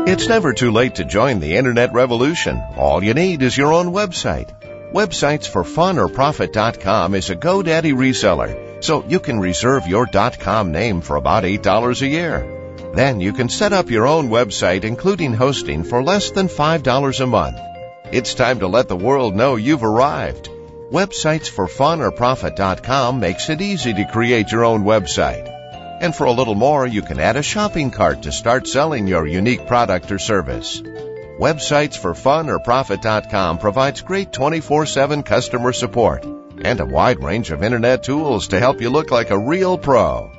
It's 0.09 0.28
never 0.28 0.52
too 0.52 0.73
late 0.73 0.97
to 0.97 1.05
join 1.05 1.38
the 1.38 1.55
internet 1.57 1.93
revolution. 1.93 2.61
All 2.76 3.05
you 3.05 3.14
need 3.14 3.40
is 3.43 3.57
your 3.57 3.73
own 3.73 3.93
website. 3.93 4.50
Websites 4.93 5.47
for 5.47 5.62
fun 5.62 6.00
or 6.00 6.09
profit.com 6.09 7.14
is 7.14 7.31
a 7.31 7.37
GoDaddy 7.37 7.95
reseller, 7.95 8.83
so 8.83 9.05
you 9.07 9.21
can 9.21 9.38
reserve 9.38 9.87
your 9.87 10.07
.com 10.07 10.73
name 10.73 11.02
for 11.02 11.14
about 11.14 11.45
$8 11.45 12.02
a 12.02 12.07
year. 12.09 12.56
Then 12.97 13.21
you 13.21 13.35
can 13.35 13.50
set 13.50 13.75
up 13.75 13.91
your 13.91 14.07
own 14.07 14.31
website, 14.31 14.85
including 14.85 15.35
hosting, 15.35 15.85
for 15.85 16.03
less 16.03 16.31
than 16.31 16.49
$5 16.49 17.21
a 17.21 17.26
month. 17.26 17.59
It's 18.11 18.33
time 18.33 18.61
to 18.61 18.69
let 18.69 18.88
the 18.88 18.97
world 18.97 19.37
know 19.37 19.57
you've 19.57 19.85
arrived. 19.85 20.49
Websites 20.91 21.47
for 21.47 21.69
fun 21.69 22.00
or 22.00 22.11
profit.com 22.11 23.21
makes 23.21 23.50
it 23.50 23.61
easy 23.61 23.93
to 23.93 24.07
create 24.07 24.50
your 24.50 24.65
own 24.65 24.85
website. 24.85 25.47
And 26.00 26.15
for 26.15 26.25
a 26.25 26.33
little 26.33 26.55
more, 26.55 26.87
you 26.87 27.03
can 27.03 27.21
add 27.21 27.37
a 27.37 27.43
shopping 27.43 27.91
cart 27.91 28.23
to 28.23 28.33
start 28.33 28.67
selling 28.67 29.07
your 29.07 29.26
unique 29.26 29.67
product 29.67 30.11
or 30.11 30.19
service. 30.19 30.81
Websites 31.38 31.99
for 31.99 32.15
fun 32.15 32.49
or 32.49 32.61
profit.com 32.61 33.59
provides 33.59 34.00
great 34.00 34.31
24-7 34.33 35.23
customer 35.23 35.75
support 35.75 36.25
and 36.25 36.81
a 36.81 36.87
wide 36.87 37.23
range 37.23 37.50
of 37.50 37.62
internet 37.62 38.05
tools 38.05 38.49
to 38.49 38.59
help 38.59 38.81
you 38.81 38.88
look 38.88 39.11
like 39.11 39.31
a 39.31 39.38
real 39.38 39.76
pro. 39.76 40.31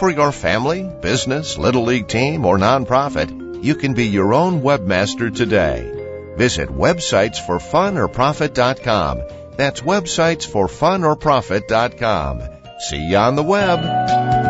For 0.00 0.10
your 0.10 0.32
family, 0.32 0.90
business, 1.02 1.58
little 1.58 1.84
league 1.84 2.08
team, 2.08 2.46
or 2.46 2.56
nonprofit, 2.56 3.62
you 3.62 3.74
can 3.74 3.92
be 3.92 4.06
your 4.06 4.32
own 4.32 4.62
webmaster 4.62 5.36
today. 5.36 6.32
Visit 6.38 6.70
websitesforfunorprofit.com. 6.70 9.22
That's 9.58 9.82
websitesforfunorprofit.com. 9.82 12.42
See 12.88 13.10
you 13.10 13.16
on 13.18 13.36
the 13.36 13.42
web. 13.42 14.49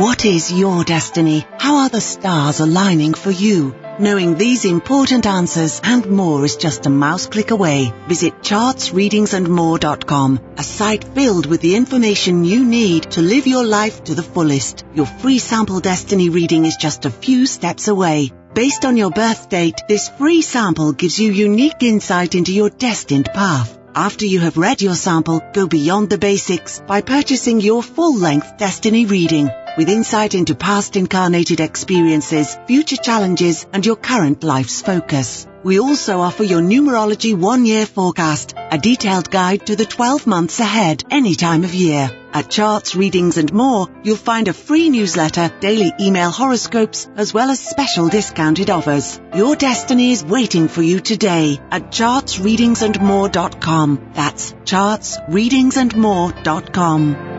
What 0.00 0.24
is 0.24 0.48
your 0.50 0.82
destiny? 0.82 1.44
How 1.58 1.82
are 1.82 1.90
the 1.90 2.00
stars 2.00 2.60
aligning 2.60 3.12
for 3.12 3.30
you? 3.30 3.74
Knowing 3.98 4.38
these 4.38 4.64
important 4.64 5.26
answers 5.26 5.78
and 5.84 6.06
more 6.06 6.42
is 6.42 6.56
just 6.56 6.86
a 6.86 6.88
mouse 6.88 7.26
click 7.26 7.50
away. 7.50 7.92
Visit 8.08 8.40
chartsreadingsandmore.com, 8.40 10.40
a 10.56 10.62
site 10.62 11.04
filled 11.04 11.44
with 11.44 11.60
the 11.60 11.76
information 11.76 12.46
you 12.46 12.64
need 12.64 13.10
to 13.10 13.20
live 13.20 13.46
your 13.46 13.66
life 13.66 14.02
to 14.04 14.14
the 14.14 14.22
fullest. 14.22 14.86
Your 14.94 15.04
free 15.04 15.38
sample 15.38 15.80
destiny 15.80 16.30
reading 16.30 16.64
is 16.64 16.78
just 16.80 17.04
a 17.04 17.10
few 17.10 17.44
steps 17.44 17.88
away. 17.88 18.32
Based 18.54 18.86
on 18.86 18.96
your 18.96 19.10
birth 19.10 19.50
date, 19.50 19.82
this 19.86 20.08
free 20.08 20.40
sample 20.40 20.94
gives 20.94 21.20
you 21.20 21.30
unique 21.30 21.82
insight 21.82 22.34
into 22.34 22.54
your 22.54 22.70
destined 22.70 23.28
path. 23.34 23.78
After 23.94 24.24
you 24.24 24.40
have 24.40 24.56
read 24.56 24.80
your 24.80 24.94
sample, 24.94 25.42
go 25.52 25.66
beyond 25.66 26.08
the 26.08 26.16
basics 26.16 26.80
by 26.86 27.02
purchasing 27.02 27.60
your 27.60 27.82
full-length 27.82 28.56
destiny 28.56 29.04
reading 29.04 29.50
with 29.76 29.88
insight 29.88 30.34
into 30.34 30.54
past 30.54 30.96
incarnated 30.96 31.60
experiences, 31.60 32.56
future 32.66 32.96
challenges, 32.96 33.66
and 33.72 33.84
your 33.84 33.96
current 33.96 34.42
life's 34.42 34.82
focus. 34.82 35.46
We 35.62 35.78
also 35.78 36.20
offer 36.20 36.42
your 36.42 36.62
numerology 36.62 37.34
one 37.34 37.66
year 37.66 37.84
forecast, 37.84 38.54
a 38.56 38.78
detailed 38.78 39.30
guide 39.30 39.66
to 39.66 39.76
the 39.76 39.84
12 39.84 40.26
months 40.26 40.58
ahead, 40.58 41.04
any 41.10 41.34
time 41.34 41.64
of 41.64 41.74
year. 41.74 42.10
At 42.32 42.48
Charts, 42.48 42.94
Readings 42.94 43.36
and 43.36 43.52
More, 43.52 43.88
you'll 44.04 44.16
find 44.16 44.46
a 44.48 44.52
free 44.52 44.88
newsletter, 44.88 45.50
daily 45.60 45.92
email 46.00 46.30
horoscopes, 46.30 47.08
as 47.16 47.34
well 47.34 47.50
as 47.50 47.58
special 47.60 48.08
discounted 48.08 48.70
offers. 48.70 49.20
Your 49.34 49.56
destiny 49.56 50.12
is 50.12 50.24
waiting 50.24 50.68
for 50.68 50.82
you 50.82 51.00
today 51.00 51.58
at 51.70 51.90
chartsreadingsandmore.com. 51.90 54.12
That's 54.14 54.52
chartsreadingsandmore.com. 54.52 57.29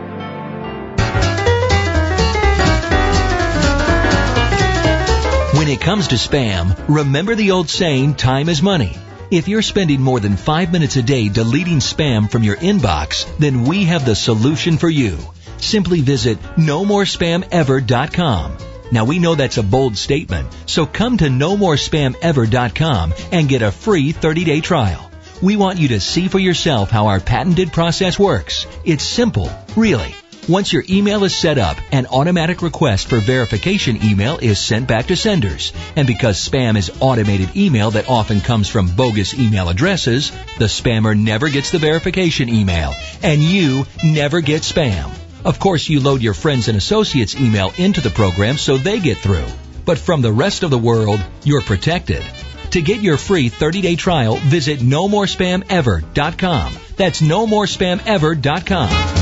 When 5.62 5.70
it 5.70 5.80
comes 5.80 6.08
to 6.08 6.16
spam, 6.16 6.74
remember 6.88 7.36
the 7.36 7.52
old 7.52 7.70
saying, 7.70 8.16
time 8.16 8.48
is 8.48 8.60
money. 8.60 8.98
If 9.30 9.46
you're 9.46 9.62
spending 9.62 10.02
more 10.02 10.18
than 10.18 10.36
five 10.36 10.72
minutes 10.72 10.96
a 10.96 11.02
day 11.02 11.28
deleting 11.28 11.78
spam 11.78 12.28
from 12.28 12.42
your 12.42 12.56
inbox, 12.56 13.28
then 13.38 13.62
we 13.62 13.84
have 13.84 14.04
the 14.04 14.16
solution 14.16 14.76
for 14.76 14.88
you. 14.88 15.16
Simply 15.58 16.00
visit 16.00 16.42
nomorespamever.com. 16.56 18.56
Now 18.90 19.04
we 19.04 19.20
know 19.20 19.36
that's 19.36 19.58
a 19.58 19.62
bold 19.62 19.96
statement, 19.96 20.48
so 20.66 20.84
come 20.84 21.16
to 21.18 21.26
nomorespamever.com 21.26 23.14
and 23.30 23.48
get 23.48 23.62
a 23.62 23.70
free 23.70 24.12
30-day 24.12 24.62
trial. 24.62 25.12
We 25.40 25.54
want 25.54 25.78
you 25.78 25.86
to 25.90 26.00
see 26.00 26.26
for 26.26 26.40
yourself 26.40 26.90
how 26.90 27.06
our 27.06 27.20
patented 27.20 27.72
process 27.72 28.18
works. 28.18 28.66
It's 28.84 29.04
simple, 29.04 29.48
really. 29.76 30.12
Once 30.48 30.72
your 30.72 30.82
email 30.90 31.22
is 31.22 31.36
set 31.36 31.56
up, 31.56 31.76
an 31.92 32.04
automatic 32.06 32.62
request 32.62 33.06
for 33.06 33.20
verification 33.20 34.02
email 34.02 34.38
is 34.38 34.58
sent 34.58 34.88
back 34.88 35.06
to 35.06 35.14
senders. 35.14 35.72
And 35.94 36.04
because 36.04 36.36
spam 36.36 36.76
is 36.76 36.90
automated 36.98 37.56
email 37.56 37.92
that 37.92 38.08
often 38.08 38.40
comes 38.40 38.68
from 38.68 38.96
bogus 38.96 39.34
email 39.34 39.68
addresses, 39.68 40.32
the 40.58 40.64
spammer 40.64 41.16
never 41.16 41.48
gets 41.48 41.70
the 41.70 41.78
verification 41.78 42.48
email, 42.48 42.92
and 43.22 43.40
you 43.40 43.86
never 44.02 44.40
get 44.40 44.62
spam. 44.62 45.12
Of 45.44 45.60
course, 45.60 45.88
you 45.88 46.00
load 46.00 46.22
your 46.22 46.34
friends 46.34 46.66
and 46.66 46.76
associates 46.76 47.36
email 47.36 47.72
into 47.76 48.00
the 48.00 48.10
program 48.10 48.58
so 48.58 48.76
they 48.76 48.98
get 48.98 49.18
through. 49.18 49.46
But 49.84 49.98
from 49.98 50.22
the 50.22 50.32
rest 50.32 50.64
of 50.64 50.70
the 50.70 50.78
world, 50.78 51.24
you're 51.44 51.62
protected. 51.62 52.24
To 52.72 52.82
get 52.82 53.00
your 53.00 53.16
free 53.16 53.48
30-day 53.48 53.94
trial, 53.94 54.38
visit 54.38 54.80
nomorespamever.com. 54.80 56.74
That's 56.96 57.20
nomorespamever.com. 57.20 59.21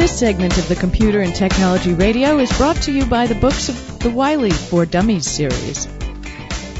This 0.00 0.18
segment 0.18 0.56
of 0.56 0.66
the 0.66 0.76
Computer 0.76 1.20
and 1.20 1.34
Technology 1.34 1.92
Radio 1.92 2.38
is 2.38 2.50
brought 2.56 2.76
to 2.84 2.90
you 2.90 3.04
by 3.04 3.26
the 3.26 3.34
books 3.34 3.68
of 3.68 3.98
the 3.98 4.08
Wiley 4.08 4.50
for 4.50 4.86
Dummies 4.86 5.26
series. 5.26 5.86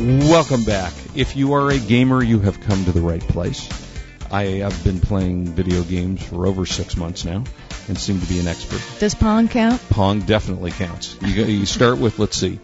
Welcome 0.00 0.64
back. 0.64 0.94
If 1.14 1.36
you 1.36 1.52
are 1.52 1.70
a 1.70 1.78
gamer, 1.78 2.24
you 2.24 2.38
have 2.38 2.62
come 2.62 2.82
to 2.86 2.92
the 2.92 3.02
right 3.02 3.20
place. 3.20 3.68
I 4.30 4.44
have 4.64 4.84
been 4.84 5.00
playing 5.00 5.48
video 5.48 5.82
games 5.82 6.22
for 6.22 6.46
over 6.46 6.64
six 6.64 6.96
months 6.96 7.26
now 7.26 7.44
and 7.88 7.98
seem 7.98 8.18
to 8.20 8.26
be 8.26 8.40
an 8.40 8.46
expert. 8.46 8.80
Does 9.00 9.14
Pong 9.14 9.48
count? 9.48 9.86
Pong 9.90 10.20
definitely 10.20 10.70
counts. 10.70 11.14
You, 11.20 11.44
you 11.44 11.66
start 11.66 11.98
with, 11.98 12.18
let's 12.18 12.38
see, 12.38 12.58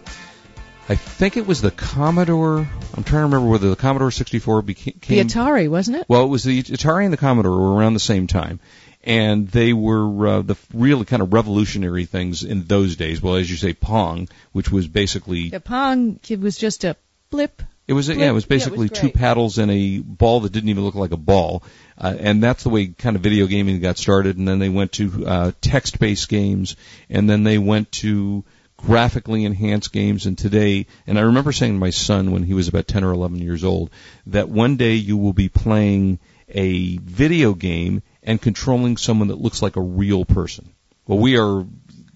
I 0.89 0.95
think 0.95 1.37
it 1.37 1.47
was 1.47 1.61
the 1.61 1.73
Commodore. 1.73 2.59
I'm 2.59 3.05
trying 3.05 3.21
to 3.21 3.27
remember 3.27 3.49
whether 3.49 3.69
the 3.69 3.77
Commodore 3.77 4.13
64 4.13 4.63
became 4.63 4.95
The 5.07 5.21
Atari, 5.21 5.69
wasn't 5.69 5.99
it? 5.99 6.07
Well, 6.09 6.23
it 6.23 6.29
was 6.29 6.45
the 6.45 6.63
Atari 6.63 7.05
and 7.05 7.13
the 7.13 7.19
Commodore 7.19 7.59
were 7.59 7.75
around 7.75 7.95
the 7.95 8.01
same 8.01 8.27
time, 8.29 8.61
and 9.07 9.49
they 9.49 9.73
were 9.73 10.27
uh, 10.27 10.43
the 10.43 10.57
really 10.75 11.05
kind 11.05 11.23
of 11.23 11.33
revolutionary 11.33 12.05
things 12.05 12.43
in 12.43 12.65
those 12.65 12.97
days. 12.97 13.23
Well, 13.23 13.37
as 13.37 13.49
you 13.49 13.57
say, 13.57 13.73
Pong, 13.73 14.29
which 14.53 14.71
was 14.71 14.89
basically 14.89 15.49
The 15.49 15.61
Pong 15.61 16.19
it 16.29 16.41
was 16.41 16.59
just 16.59 16.85
a 16.85 16.97
blip. 17.31 17.63
it 17.87 17.93
was 17.93 18.09
yeah, 18.09 18.29
it 18.29 18.33
was 18.33 18.45
basically 18.45 18.89
two 18.89 19.11
paddles 19.11 19.59
and 19.59 19.71
a 19.71 19.99
ball 20.01 20.41
that 20.41 20.53
didn't 20.53 20.71
even 20.71 20.85
look 20.85 20.97
like 20.97 21.13
a 21.13 21.17
ball, 21.17 21.63
uh, 21.97 22.15
and 22.19 22.43
that's 22.43 22.65
the 22.65 22.69
way 22.69 22.89
kind 22.89 23.15
of 23.15 23.23
video 23.23 23.47
gaming 23.47 23.81
got 23.81 23.97
started. 23.97 24.37
And 24.37 24.47
then 24.47 24.59
they 24.59 24.69
went 24.69 24.93
to 24.93 25.25
uh, 25.25 25.53
text-based 25.61 26.29
games, 26.29 26.77
and 27.09 27.31
then 27.31 27.45
they 27.45 27.59
went 27.59 27.93
to 27.93 28.45
graphically 28.77 29.45
enhanced 29.45 29.93
games. 29.93 30.27
And 30.27 30.37
today, 30.37 30.87
and 31.07 31.17
I 31.17 31.23
remember 31.23 31.53
saying 31.53 31.75
to 31.75 31.79
my 31.79 31.91
son 31.91 32.33
when 32.33 32.43
he 32.43 32.55
was 32.55 32.67
about 32.67 32.89
10 32.89 33.05
or 33.05 33.13
11 33.13 33.39
years 33.39 33.63
old, 33.63 33.91
that 34.27 34.49
one 34.49 34.77
day 34.77 34.95
you 34.95 35.17
will 35.17 35.33
be 35.33 35.49
playing 35.49 36.19
a 36.49 36.97
video 36.99 37.55
game 37.55 38.03
and 38.27 38.41
controlling 38.43 38.97
someone 38.97 39.29
that 39.29 39.41
looks 39.41 39.63
like 39.63 39.77
a 39.77 39.81
real 39.81 40.25
person. 40.25 40.69
Well, 41.07 41.19
we 41.19 41.39
are 41.39 41.65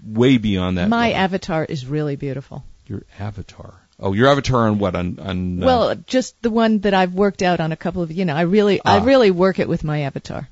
way 0.04 0.38
beyond 0.38 0.78
that. 0.78 0.88
My 0.88 1.08
level. 1.08 1.22
avatar 1.24 1.64
is 1.64 1.86
really 1.86 2.16
beautiful. 2.16 2.64
your 2.86 3.02
avatar. 3.18 3.74
Oh, 4.02 4.12
your 4.14 4.28
avatar 4.28 4.66
on 4.66 4.78
what? 4.78 4.96
On 4.96 5.18
on. 5.20 5.62
uh, 5.62 5.66
Well, 5.66 5.94
just 5.94 6.40
the 6.42 6.50
one 6.50 6.80
that 6.80 6.94
I've 6.94 7.14
worked 7.14 7.42
out 7.42 7.60
on 7.60 7.70
a 7.72 7.76
couple 7.76 8.02
of, 8.02 8.10
you 8.10 8.24
know, 8.24 8.34
I 8.34 8.42
really, 8.42 8.80
I 8.84 8.98
Ah. 8.98 9.04
really 9.04 9.30
work 9.30 9.58
it 9.58 9.68
with 9.68 9.84
my 9.84 10.00
avatar. 10.02 10.48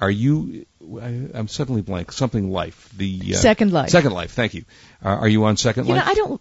Are 0.00 0.10
you? 0.10 0.66
I, 1.00 1.28
I'm 1.34 1.48
suddenly 1.48 1.82
blank. 1.82 2.12
Something 2.12 2.50
Life. 2.50 2.88
The 2.96 3.32
uh, 3.34 3.36
Second 3.36 3.72
Life. 3.72 3.90
Second 3.90 4.12
Life. 4.12 4.32
Thank 4.32 4.54
you. 4.54 4.64
Uh, 5.04 5.08
are 5.08 5.28
you 5.28 5.44
on 5.44 5.56
Second 5.56 5.86
You 5.86 5.94
know, 5.94 6.00
Life? 6.00 6.08
I 6.08 6.14
don't, 6.14 6.40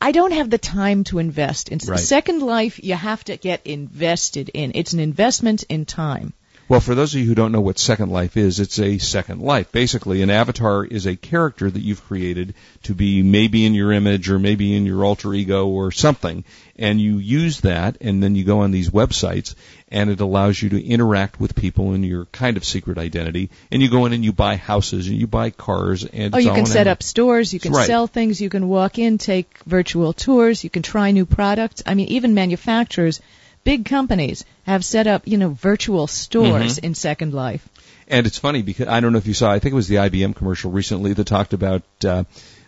I 0.00 0.12
don't 0.12 0.32
have 0.32 0.48
the 0.50 0.58
time 0.58 1.04
to 1.04 1.18
invest 1.18 1.68
in 1.70 1.78
Right. 1.86 1.98
Second 2.00 2.40
Life. 2.40 2.82
You 2.82 2.94
have 2.94 3.24
to 3.24 3.36
get 3.36 3.66
invested 3.66 4.50
in. 4.54 4.72
It's 4.74 4.92
an 4.94 5.00
investment 5.00 5.64
in 5.68 5.84
time. 5.86 6.32
Well, 6.72 6.80
for 6.80 6.94
those 6.94 7.14
of 7.14 7.20
you 7.20 7.26
who 7.26 7.34
don't 7.34 7.52
know 7.52 7.60
what 7.60 7.78
Second 7.78 8.08
Life 8.10 8.38
is, 8.38 8.58
it's 8.58 8.78
a 8.78 8.96
Second 8.96 9.42
Life. 9.42 9.70
Basically, 9.72 10.22
an 10.22 10.30
avatar 10.30 10.82
is 10.82 11.04
a 11.04 11.16
character 11.16 11.70
that 11.70 11.82
you've 11.82 12.02
created 12.02 12.54
to 12.84 12.94
be 12.94 13.22
maybe 13.22 13.66
in 13.66 13.74
your 13.74 13.92
image 13.92 14.30
or 14.30 14.38
maybe 14.38 14.74
in 14.74 14.86
your 14.86 15.04
alter 15.04 15.34
ego 15.34 15.66
or 15.66 15.92
something, 15.92 16.44
and 16.78 16.98
you 16.98 17.18
use 17.18 17.60
that, 17.60 17.98
and 18.00 18.22
then 18.22 18.36
you 18.36 18.44
go 18.44 18.60
on 18.60 18.70
these 18.70 18.88
websites, 18.88 19.54
and 19.90 20.08
it 20.08 20.20
allows 20.22 20.62
you 20.62 20.70
to 20.70 20.82
interact 20.82 21.38
with 21.38 21.54
people 21.54 21.92
in 21.92 22.04
your 22.04 22.24
kind 22.24 22.56
of 22.56 22.64
secret 22.64 22.96
identity, 22.96 23.50
and 23.70 23.82
you 23.82 23.90
go 23.90 24.06
in 24.06 24.14
and 24.14 24.24
you 24.24 24.32
buy 24.32 24.56
houses 24.56 25.08
and 25.08 25.18
you 25.18 25.26
buy 25.26 25.50
cars, 25.50 26.06
and 26.06 26.34
Oh, 26.34 26.38
you 26.38 26.54
can 26.54 26.64
set 26.64 26.86
up 26.86 27.02
stores, 27.02 27.52
you 27.52 27.60
can 27.60 27.74
Right. 27.74 27.86
sell 27.86 28.06
things, 28.06 28.40
you 28.40 28.48
can 28.48 28.66
walk 28.66 28.98
in, 28.98 29.18
take 29.18 29.58
virtual 29.66 30.14
tours, 30.14 30.64
you 30.64 30.70
can 30.70 30.82
try 30.82 31.10
new 31.10 31.26
products. 31.26 31.82
I 31.84 31.92
mean, 31.92 32.08
even 32.08 32.32
manufacturers, 32.32 33.20
big 33.64 33.84
companies 33.84 34.44
have 34.64 34.84
set 34.84 35.06
up, 35.06 35.26
you 35.26 35.38
know, 35.38 35.50
virtual 35.50 36.06
stores 36.06 36.76
Mm-hmm. 36.76 36.86
in 36.86 36.94
Second 36.94 37.34
Life. 37.34 37.68
And 38.08 38.26
it's 38.26 38.38
funny 38.38 38.62
because 38.62 38.88
I 38.88 39.00
don't 39.00 39.12
know 39.12 39.18
if 39.18 39.26
you 39.26 39.34
saw. 39.34 39.50
I 39.50 39.58
think 39.58 39.72
it 39.72 39.76
was 39.76 39.88
the 39.88 39.96
IBM 39.96 40.34
commercial 40.36 40.70
recently 40.70 41.12
that 41.14 41.24
talked 41.26 41.52
about 41.52 41.82
uh, 42.04 42.24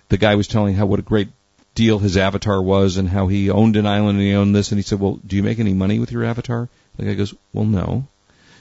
the 0.09 0.17
guy 0.17 0.37
was 0.37 0.49
telling 0.49 0.75
how 0.75 0.87
what 0.87 1.01
a 1.01 1.03
great 1.03 1.29
deal 1.75 1.99
his 1.99 2.17
avatar 2.17 2.63
was 2.63 2.97
and 2.97 3.09
how 3.09 3.27
he 3.27 3.51
owned 3.51 3.77
an 3.77 3.87
island 3.87 4.19
and 4.19 4.27
he 4.27 4.35
owned 4.35 4.55
this 4.55 4.71
and 4.71 4.79
he 4.79 4.83
said, 4.83 5.01
"Well, 5.01 5.19
do 5.27 5.37
you 5.37 5.43
make 5.43 5.59
any 5.59 5.75
money 5.75 5.99
with 5.99 6.13
your 6.13 6.25
avatar?" 6.25 6.69
The 6.97 7.05
guy 7.05 7.15
goes, 7.15 7.35
"Well, 7.53 7.65
no." 7.65 8.07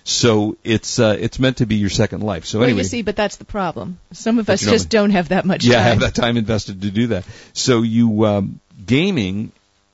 So 0.03 0.57
it's 0.63 0.99
uh, 0.99 1.15
it's 1.17 1.39
meant 1.39 1.57
to 1.57 1.65
be 1.65 1.75
your 1.75 1.91
second 1.91 2.21
life. 2.21 2.45
So 2.45 2.59
well, 2.59 2.67
anyway, 2.67 2.79
you 2.79 2.87
see, 2.89 3.01
but 3.03 3.15
that's 3.15 3.37
the 3.37 3.45
problem. 3.45 3.99
Some 4.11 4.39
of 4.39 4.49
us 4.49 4.61
just 4.61 4.89
don't 4.89 5.11
have 5.11 5.29
that 5.29 5.45
much 5.45 5.63
yeah, 5.63 5.75
time. 5.75 5.83
have 5.83 5.99
that 6.01 6.15
time 6.15 6.35
invested 6.37 6.81
to 6.81 6.91
do 6.91 7.07
that. 7.07 7.23
So 7.53 7.83
you 7.83 8.25
um, 8.25 8.59
gaming 8.85 9.51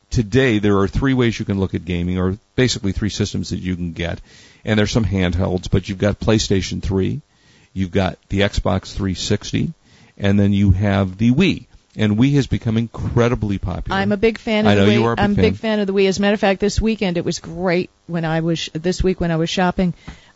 today. 0.09 0.59
There 0.59 0.77
are 0.79 0.87
three 0.87 1.13
ways 1.13 1.37
you 1.39 1.45
can 1.45 1.59
look 1.59 1.75
at 1.75 1.85
gaming, 1.85 2.17
or 2.17 2.37
basically 2.55 2.91
three 2.91 3.09
systems 3.09 3.49
that 3.49 3.59
you 3.59 3.75
can 3.75 3.93
get, 3.93 4.19
and 4.65 4.77
there's 4.77 4.91
some 4.91 5.05
handhelds. 5.05 5.69
But 5.69 5.89
you've 5.89 5.97
got 5.97 6.19
PlayStation 6.19 6.81
3, 6.81 7.21
you've 7.73 7.91
got 7.91 8.17
the 8.29 8.41
Xbox 8.41 8.93
360, 8.93 9.73
and 10.17 10.39
then 10.39 10.53
you 10.53 10.71
have 10.71 11.17
the 11.17 11.31
Wii. 11.31 11.65
And 11.95 12.17
Wii 12.17 12.33
has 12.35 12.47
become 12.47 12.77
incredibly 12.77 13.57
popular. 13.57 13.97
I'm 13.97 14.11
a 14.11 14.17
big 14.17 14.37
fan 14.37 14.65
of 14.65 14.71
I 14.71 14.75
the 14.75 14.81
know 14.81 14.87
Wii. 14.87 14.93
you 14.93 15.05
are 15.05 15.13
a 15.13 15.15
big 15.15 15.23
I'm 15.23 15.31
a 15.31 15.35
big 15.35 15.55
fan 15.55 15.79
of 15.79 15.87
the 15.87 15.93
Wii. 15.93 16.07
As 16.07 16.17
a 16.19 16.21
matter 16.21 16.35
of 16.35 16.39
fact, 16.39 16.59
this 16.59 16.79
weekend 16.79 17.17
it 17.17 17.25
was 17.25 17.39
great 17.39 17.89
when 18.07 18.25
I 18.25 18.41
was 18.41 18.69
this 18.73 19.03
week 19.03 19.19
when 19.19 19.31
I 19.31 19.37
was 19.37 19.49
shopping. 19.49 19.93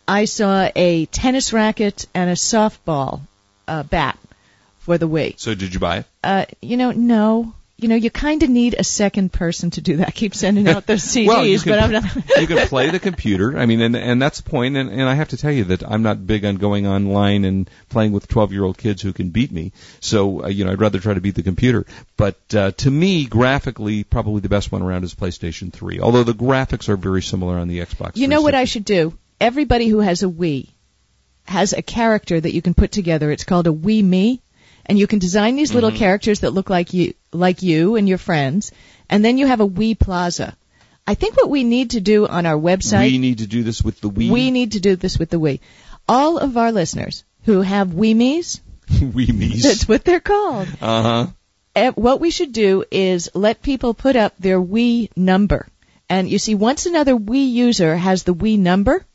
I 0.07 0.25
saw 0.25 0.69
a 0.75 1.05
tennis 1.05 1.53
racket 1.53 2.07
and 2.13 2.29
a 2.29 2.33
softball 2.33 3.21
uh, 3.67 3.83
bat 3.83 4.17
for 4.79 4.97
the 4.97 5.07
Wii. 5.07 5.39
So 5.39 5.55
did 5.55 5.73
you 5.73 5.79
buy 5.79 5.99
it? 5.99 6.05
Uh, 6.23 6.45
you 6.61 6.75
know, 6.75 6.91
no. 6.91 7.53
You 7.75 7.89
know, 7.89 7.95
you 7.95 8.11
kind 8.11 8.43
of 8.43 8.49
need 8.49 8.75
a 8.77 8.83
second 8.83 9.33
person 9.33 9.71
to 9.71 9.81
do 9.81 9.97
that. 9.97 10.07
I 10.07 10.11
keep 10.11 10.35
sending 10.35 10.67
out 10.67 10.85
those 10.85 11.03
CDs, 11.03 11.27
well, 11.27 11.45
you 11.45 11.59
can, 11.59 11.71
but 11.71 11.79
I'm 11.79 11.91
not. 11.91 12.15
you 12.39 12.47
can 12.47 12.67
play 12.67 12.91
the 12.91 12.99
computer. 12.99 13.57
I 13.57 13.65
mean, 13.65 13.81
and 13.81 13.95
and 13.95 14.21
that's 14.21 14.41
the 14.41 14.49
point. 14.49 14.77
And, 14.77 14.89
and 14.89 15.01
I 15.01 15.15
have 15.15 15.29
to 15.29 15.37
tell 15.37 15.51
you 15.51 15.65
that 15.65 15.83
I'm 15.83 16.03
not 16.03 16.25
big 16.25 16.45
on 16.45 16.57
going 16.57 16.85
online 16.85 17.45
and 17.45 17.69
playing 17.89 18.11
with 18.11 18.27
12 18.27 18.53
year 18.53 18.63
old 18.63 18.77
kids 18.77 19.01
who 19.01 19.11
can 19.11 19.29
beat 19.29 19.51
me. 19.51 19.73
So 19.99 20.43
uh, 20.43 20.47
you 20.47 20.65
know, 20.65 20.71
I'd 20.71 20.81
rather 20.81 20.99
try 20.99 21.15
to 21.15 21.21
beat 21.21 21.35
the 21.35 21.43
computer. 21.43 21.85
But 22.15 22.55
uh, 22.55 22.71
to 22.71 22.91
me, 22.91 23.25
graphically, 23.25 24.03
probably 24.03 24.41
the 24.41 24.49
best 24.49 24.71
one 24.71 24.83
around 24.83 25.03
is 25.03 25.15
PlayStation 25.15 25.73
3. 25.73 25.99
Although 25.99 26.23
the 26.23 26.33
graphics 26.33 26.89
are 26.89 26.97
very 26.97 27.23
similar 27.23 27.57
on 27.57 27.67
the 27.67 27.79
Xbox. 27.79 28.17
You 28.17 28.27
know 28.27 28.41
what 28.41 28.55
I 28.55 28.65
should 28.65 28.85
do? 28.85 29.17
Everybody 29.41 29.87
who 29.87 29.99
has 29.99 30.21
a 30.21 30.27
Wii 30.27 30.69
has 31.45 31.73
a 31.73 31.81
character 31.81 32.39
that 32.39 32.53
you 32.53 32.61
can 32.61 32.73
put 32.73 32.91
together. 32.91 33.31
It's 33.31 33.43
called 33.43 33.67
a 33.67 33.71
Wii 33.71 34.03
Me, 34.03 34.41
and 34.85 34.97
you 34.99 35.07
can 35.07 35.19
design 35.19 35.55
these 35.55 35.69
Mm-hmm. 35.69 35.75
little 35.75 35.97
characters 35.99 36.39
that 36.41 36.51
look 36.51 36.69
like 36.69 36.93
you, 36.93 37.13
like 37.31 37.61
you 37.63 37.95
and 37.95 38.07
your 38.09 38.17
friends, 38.17 38.71
and 39.09 39.23
then 39.23 39.37
you 39.37 39.47
have 39.47 39.61
a 39.61 39.67
Wii 39.67 39.97
Plaza. 39.99 40.55
I 41.05 41.15
think 41.15 41.35
what 41.35 41.49
we 41.49 41.63
need 41.63 41.91
to 41.91 42.01
do 42.01 42.25
on 42.27 42.45
our 42.45 42.57
website, 42.57 43.11
We 43.11 43.17
need 43.17 43.39
to 43.39 43.47
do 43.47 43.63
this 43.63 43.81
with 43.83 43.99
the 44.01 44.09
Wii. 44.09 44.31
we 44.31 44.51
need 44.51 44.73
to 44.73 44.79
do 44.79 44.95
this 44.95 45.17
with 45.19 45.29
the 45.29 45.39
Wii. 45.39 45.59
All 46.07 46.37
of 46.37 46.55
our 46.57 46.71
listeners 46.71 47.23
who 47.43 47.61
have 47.61 47.89
Wii 47.89 48.15
Me's. 48.15 48.61
that's 48.89 49.87
what 49.87 50.03
they're 50.05 50.19
called. 50.19 50.67
Uh 50.81 51.01
huh. 51.03 51.27
Eh, 51.75 51.91
what 51.95 52.19
we 52.21 52.29
should 52.29 52.51
do 52.53 52.83
is 52.91 53.29
let 53.33 53.61
people 53.61 53.93
put 53.93 54.15
up 54.15 54.33
their 54.37 54.61
Wii 54.61 55.09
number. 55.17 55.67
And 56.09 56.29
you 56.29 56.37
see, 56.37 56.53
once 56.55 56.85
another 56.85 57.15
Wii 57.15 57.51
user 57.51 57.95
has 57.95 58.23
the 58.23 58.35
Wii 58.35 58.59
number, 58.59 59.05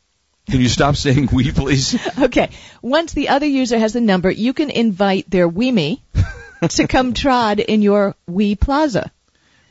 Can 0.50 0.60
you 0.60 0.68
stop 0.68 0.96
saying 0.96 1.28
we, 1.32 1.52
please? 1.52 1.96
Okay. 2.18 2.50
Once 2.82 3.12
the 3.12 3.28
other 3.28 3.46
user 3.46 3.78
has 3.78 3.92
the 3.92 4.00
number, 4.00 4.30
you 4.30 4.52
can 4.52 4.70
invite 4.70 5.30
their 5.30 5.48
Wii 5.48 5.72
Me 5.72 6.02
to 6.68 6.86
come 6.88 7.14
trod 7.14 7.60
in 7.60 7.82
your 7.82 8.16
Wii 8.28 8.58
Plaza. 8.58 9.10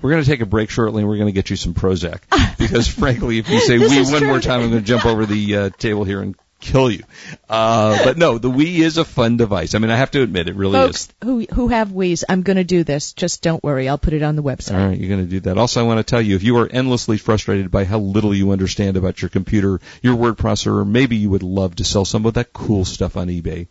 We're 0.02 0.12
going 0.12 0.24
to 0.24 0.30
take 0.30 0.42
a 0.42 0.46
break 0.46 0.70
shortly, 0.70 1.02
and 1.02 1.10
we're 1.10 1.18
going 1.18 1.28
to 1.28 1.34
get 1.34 1.50
you 1.50 1.56
some 1.56 1.74
Prozac. 1.74 2.22
Because 2.58 2.88
frankly, 2.88 3.38
if 3.38 3.50
you 3.50 3.60
say 3.60 3.78
we 3.78 3.88
one 3.88 4.20
true. 4.20 4.28
more 4.28 4.40
time, 4.40 4.62
I'm 4.62 4.70
going 4.72 4.82
to 4.82 4.88
jump 4.88 5.06
over 5.06 5.26
the 5.26 5.56
uh, 5.56 5.70
table 5.78 6.04
here 6.04 6.22
and 6.22 6.36
kill 6.60 6.90
you. 6.90 7.04
Uh, 7.50 8.04
but 8.04 8.18
no, 8.18 8.38
the 8.38 8.50
Wii 8.50 8.80
is 8.80 8.98
a 8.98 9.06
fun 9.06 9.38
device. 9.38 9.76
I 9.76 9.80
mean, 9.80 9.92
I 9.92 9.96
have 9.96 10.12
to 10.12 10.22
admit, 10.22 10.48
it 10.48 10.56
really 10.56 10.74
Folks 10.74 11.02
is. 11.02 11.14
who 11.24 11.46
who 11.54 11.68
have 11.70 11.90
Wii's, 11.90 12.24
I'm 12.28 12.42
going 12.42 12.58
to 12.58 12.64
do 12.64 12.84
this. 12.84 13.14
Just 13.14 13.42
don't 13.42 13.64
worry. 13.64 13.88
I'll 13.90 13.98
put 13.98 14.14
it 14.14 14.24
on 14.24 14.36
the 14.36 14.44
website. 14.44 14.80
All 14.80 14.88
right, 14.88 14.98
you're 14.98 15.10
going 15.10 15.26
to 15.26 15.30
do 15.30 15.40
that. 15.42 15.58
Also, 15.58 15.80
I 15.80 15.84
want 15.84 16.00
to 16.00 16.04
tell 16.04 16.22
you, 16.22 16.36
if 16.36 16.44
you 16.44 16.58
are 16.58 16.68
endlessly 16.68 17.18
frustrated 17.18 17.72
by 17.72 17.86
how 17.86 18.00
little 18.00 18.34
you 18.34 18.52
understand 18.52 18.98
about 18.98 19.22
your 19.22 19.30
computer, 19.30 19.80
your 20.02 20.16
word 20.16 20.38
processor, 20.38 20.88
maybe 20.88 21.16
you 21.16 21.30
would 21.30 21.44
love 21.44 21.76
to 21.76 21.84
sell 21.84 22.06
some 22.06 22.26
of 22.26 22.36
that 22.36 22.54
cool 22.54 22.86
stuff 22.86 23.18
on 23.18 23.28
eBay. 23.28 23.68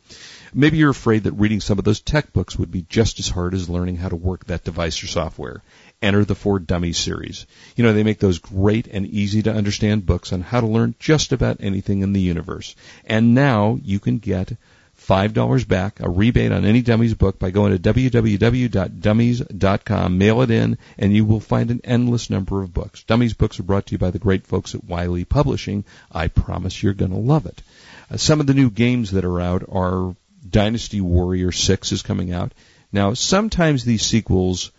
Maybe 0.54 0.78
you're 0.78 0.90
afraid 0.90 1.24
that 1.24 1.32
reading 1.32 1.60
some 1.60 1.78
of 1.78 1.84
those 1.84 2.00
tech 2.00 2.32
books 2.32 2.56
would 2.56 2.70
be 2.70 2.86
just 2.88 3.18
as 3.18 3.28
hard 3.28 3.52
as 3.52 3.68
learning 3.68 3.96
how 3.96 4.08
to 4.08 4.16
work 4.16 4.46
that 4.46 4.64
device 4.64 5.02
or 5.02 5.06
software. 5.06 5.62
Enter 6.02 6.24
the 6.24 6.34
For 6.34 6.58
Dummies 6.58 6.98
series. 6.98 7.46
You 7.74 7.84
know, 7.84 7.92
they 7.92 8.02
make 8.02 8.18
those 8.18 8.38
great 8.38 8.86
and 8.86 9.06
easy 9.06 9.42
to 9.42 9.52
understand 9.52 10.06
books 10.06 10.32
on 10.32 10.42
how 10.42 10.60
to 10.60 10.66
learn 10.66 10.94
just 10.98 11.32
about 11.32 11.58
anything 11.60 12.02
in 12.02 12.12
the 12.12 12.20
universe. 12.20 12.76
And 13.04 13.34
now 13.34 13.78
you 13.82 13.98
can 13.98 14.18
get 14.18 14.56
$5 15.00 15.68
back, 15.68 16.00
a 16.00 16.08
rebate 16.08 16.52
on 16.52 16.64
any 16.64 16.80
Dummies 16.82 17.14
book 17.14 17.38
by 17.38 17.50
going 17.50 17.72
to 17.72 17.78
www.dummies.com, 17.78 20.18
mail 20.18 20.42
it 20.42 20.50
in, 20.50 20.78
and 20.98 21.14
you 21.14 21.24
will 21.24 21.40
find 21.40 21.70
an 21.70 21.80
endless 21.84 22.28
number 22.28 22.62
of 22.62 22.74
books. 22.74 23.04
Dummies 23.04 23.34
books 23.34 23.60
are 23.60 23.64
brought 23.64 23.86
to 23.86 23.92
you 23.92 23.98
by 23.98 24.10
the 24.10 24.18
great 24.18 24.46
folks 24.46 24.74
at 24.74 24.84
Wiley 24.84 25.24
Publishing. 25.24 25.84
I 26.10 26.28
promise 26.28 26.82
you're 26.82 26.92
going 26.92 27.12
to 27.12 27.18
love 27.18 27.46
it. 27.46 27.62
Uh, 28.10 28.16
some 28.16 28.40
of 28.40 28.46
the 28.46 28.54
new 28.54 28.70
games 28.70 29.12
that 29.12 29.24
are 29.24 29.40
out 29.40 29.64
are 29.70 30.16
Dynasty 30.48 31.00
Warrior 31.00 31.52
6 31.52 31.92
is 31.92 32.02
coming 32.02 32.32
out. 32.32 32.52
Now, 32.92 33.14
sometimes 33.14 33.84
these 33.84 34.02
sequels 34.02 34.70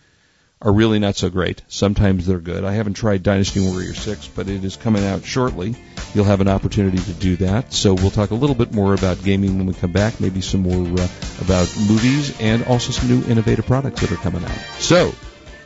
are 0.60 0.72
really 0.72 0.98
not 0.98 1.16
so 1.16 1.30
great. 1.30 1.62
Sometimes 1.68 2.26
they're 2.26 2.40
good. 2.40 2.64
I 2.64 2.72
haven't 2.72 2.94
tried 2.94 3.22
Dynasty 3.22 3.60
Warrior 3.60 3.94
6, 3.94 4.28
but 4.28 4.48
it 4.48 4.64
is 4.64 4.76
coming 4.76 5.04
out 5.04 5.24
shortly. 5.24 5.76
You'll 6.14 6.24
have 6.24 6.40
an 6.40 6.48
opportunity 6.48 6.98
to 6.98 7.12
do 7.12 7.36
that. 7.36 7.72
So 7.72 7.94
we'll 7.94 8.10
talk 8.10 8.30
a 8.30 8.34
little 8.34 8.56
bit 8.56 8.72
more 8.72 8.94
about 8.94 9.22
gaming 9.22 9.58
when 9.58 9.66
we 9.66 9.74
come 9.74 9.92
back, 9.92 10.20
maybe 10.20 10.40
some 10.40 10.62
more 10.62 11.00
uh, 11.00 11.08
about 11.40 11.72
movies 11.88 12.38
and 12.40 12.64
also 12.64 12.92
some 12.92 13.08
new 13.08 13.24
innovative 13.28 13.66
products 13.66 14.00
that 14.00 14.10
are 14.10 14.16
coming 14.16 14.44
out. 14.44 14.58
So, 14.78 15.12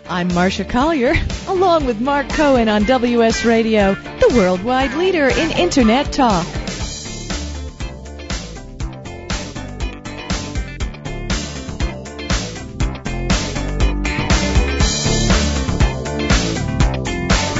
I'm 0.09 0.29
Marsha 0.31 0.69
Collier, 0.69 1.15
along 1.47 1.87
with 1.87 2.01
Mark 2.01 2.29
Cohen 2.29 2.69
on 2.69 2.85
WS 2.85 3.45
Radio, 3.45 3.95
the 3.95 4.33
worldwide 4.35 4.95
leader 4.95 5.29
in 5.29 5.53
Internet 5.53 6.13
talk. 6.13 6.62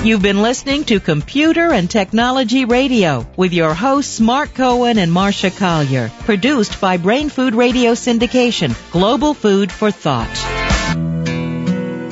You've 0.05 0.21
been 0.21 0.43
listening 0.43 0.83
to 0.87 0.99
Computer 0.99 1.73
and 1.73 1.89
Technology 1.89 2.65
Radio 2.65 3.25
with 3.37 3.53
your 3.53 3.73
hosts 3.73 4.19
Mark 4.19 4.53
Cohen 4.53 4.99
and 4.99 5.13
Marsha 5.13 5.57
Collier, 5.57 6.11
produced 6.25 6.81
by 6.81 6.97
Brain 6.97 7.29
Food 7.29 7.55
Radio 7.55 7.93
Syndication, 7.93 8.75
global 8.91 9.33
food 9.33 9.71
for 9.71 9.93
thought. 9.93 10.37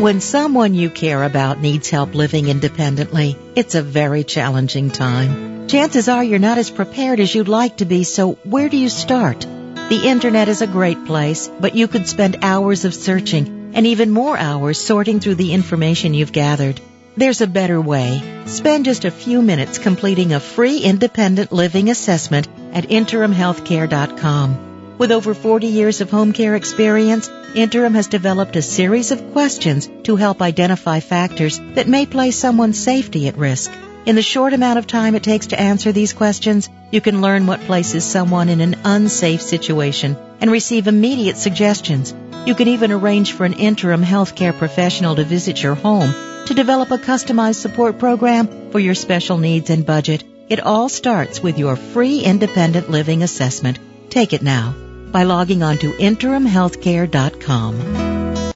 When 0.00 0.20
someone 0.20 0.74
you 0.74 0.88
care 0.88 1.24
about 1.24 1.60
needs 1.60 1.90
help 1.90 2.14
living 2.14 2.46
independently, 2.46 3.36
it's 3.56 3.74
a 3.74 3.82
very 3.82 4.22
challenging 4.22 4.92
time. 4.92 5.66
Chances 5.66 6.08
are 6.08 6.22
you're 6.22 6.38
not 6.38 6.58
as 6.58 6.70
prepared 6.70 7.18
as 7.18 7.34
you'd 7.34 7.48
like 7.48 7.78
to 7.78 7.86
be, 7.86 8.04
so 8.04 8.34
where 8.44 8.68
do 8.68 8.76
you 8.76 8.88
start? 8.88 9.40
The 9.40 10.02
internet 10.04 10.48
is 10.48 10.62
a 10.62 10.68
great 10.68 11.06
place, 11.06 11.50
but 11.58 11.74
you 11.74 11.88
could 11.88 12.06
spend 12.06 12.38
hours 12.42 12.84
of 12.84 12.94
searching 12.94 13.72
and 13.74 13.84
even 13.84 14.12
more 14.12 14.38
hours 14.38 14.78
sorting 14.78 15.18
through 15.18 15.34
the 15.34 15.52
information 15.52 16.14
you've 16.14 16.30
gathered. 16.30 16.80
There's 17.20 17.42
a 17.42 17.46
better 17.46 17.78
way. 17.78 18.22
Spend 18.46 18.86
just 18.86 19.04
a 19.04 19.10
few 19.10 19.42
minutes 19.42 19.76
completing 19.76 20.32
a 20.32 20.40
free 20.40 20.78
independent 20.78 21.52
living 21.52 21.90
assessment 21.90 22.48
at 22.72 22.84
interimhealthcare.com. 22.84 24.96
With 24.96 25.12
over 25.12 25.34
40 25.34 25.66
years 25.66 26.00
of 26.00 26.10
home 26.10 26.32
care 26.32 26.54
experience, 26.54 27.28
Interim 27.54 27.92
has 27.92 28.06
developed 28.06 28.56
a 28.56 28.62
series 28.62 29.10
of 29.10 29.32
questions 29.32 29.86
to 30.04 30.16
help 30.16 30.40
identify 30.40 31.00
factors 31.00 31.60
that 31.74 31.86
may 31.86 32.06
place 32.06 32.38
someone's 32.38 32.82
safety 32.82 33.28
at 33.28 33.36
risk. 33.36 33.70
In 34.06 34.16
the 34.16 34.22
short 34.22 34.54
amount 34.54 34.78
of 34.78 34.86
time 34.86 35.14
it 35.14 35.22
takes 35.22 35.48
to 35.48 35.60
answer 35.60 35.92
these 35.92 36.14
questions, 36.14 36.70
you 36.90 37.02
can 37.02 37.20
learn 37.20 37.46
what 37.46 37.60
places 37.60 38.02
someone 38.02 38.48
in 38.48 38.62
an 38.62 38.76
unsafe 38.84 39.42
situation 39.42 40.16
and 40.40 40.50
receive 40.50 40.86
immediate 40.86 41.36
suggestions. 41.36 42.14
You 42.46 42.54
can 42.54 42.68
even 42.68 42.92
arrange 42.92 43.32
for 43.32 43.44
an 43.44 43.54
interim 43.54 44.02
healthcare 44.02 44.56
professional 44.56 45.16
to 45.16 45.24
visit 45.24 45.62
your 45.62 45.74
home 45.74 46.14
to 46.46 46.54
develop 46.54 46.90
a 46.90 46.98
customized 46.98 47.56
support 47.56 47.98
program 47.98 48.70
for 48.70 48.80
your 48.80 48.94
special 48.94 49.38
needs 49.38 49.70
and 49.70 49.86
budget. 49.86 50.24
It 50.48 50.60
all 50.60 50.88
starts 50.88 51.40
with 51.40 51.58
your 51.58 51.76
free 51.76 52.20
independent 52.20 52.90
living 52.90 53.22
assessment. 53.22 53.78
Take 54.10 54.32
it 54.32 54.42
now 54.42 54.74
by 55.12 55.22
logging 55.24 55.62
on 55.62 55.76
to 55.78 55.92
interimhealthcare.com. 55.92 58.39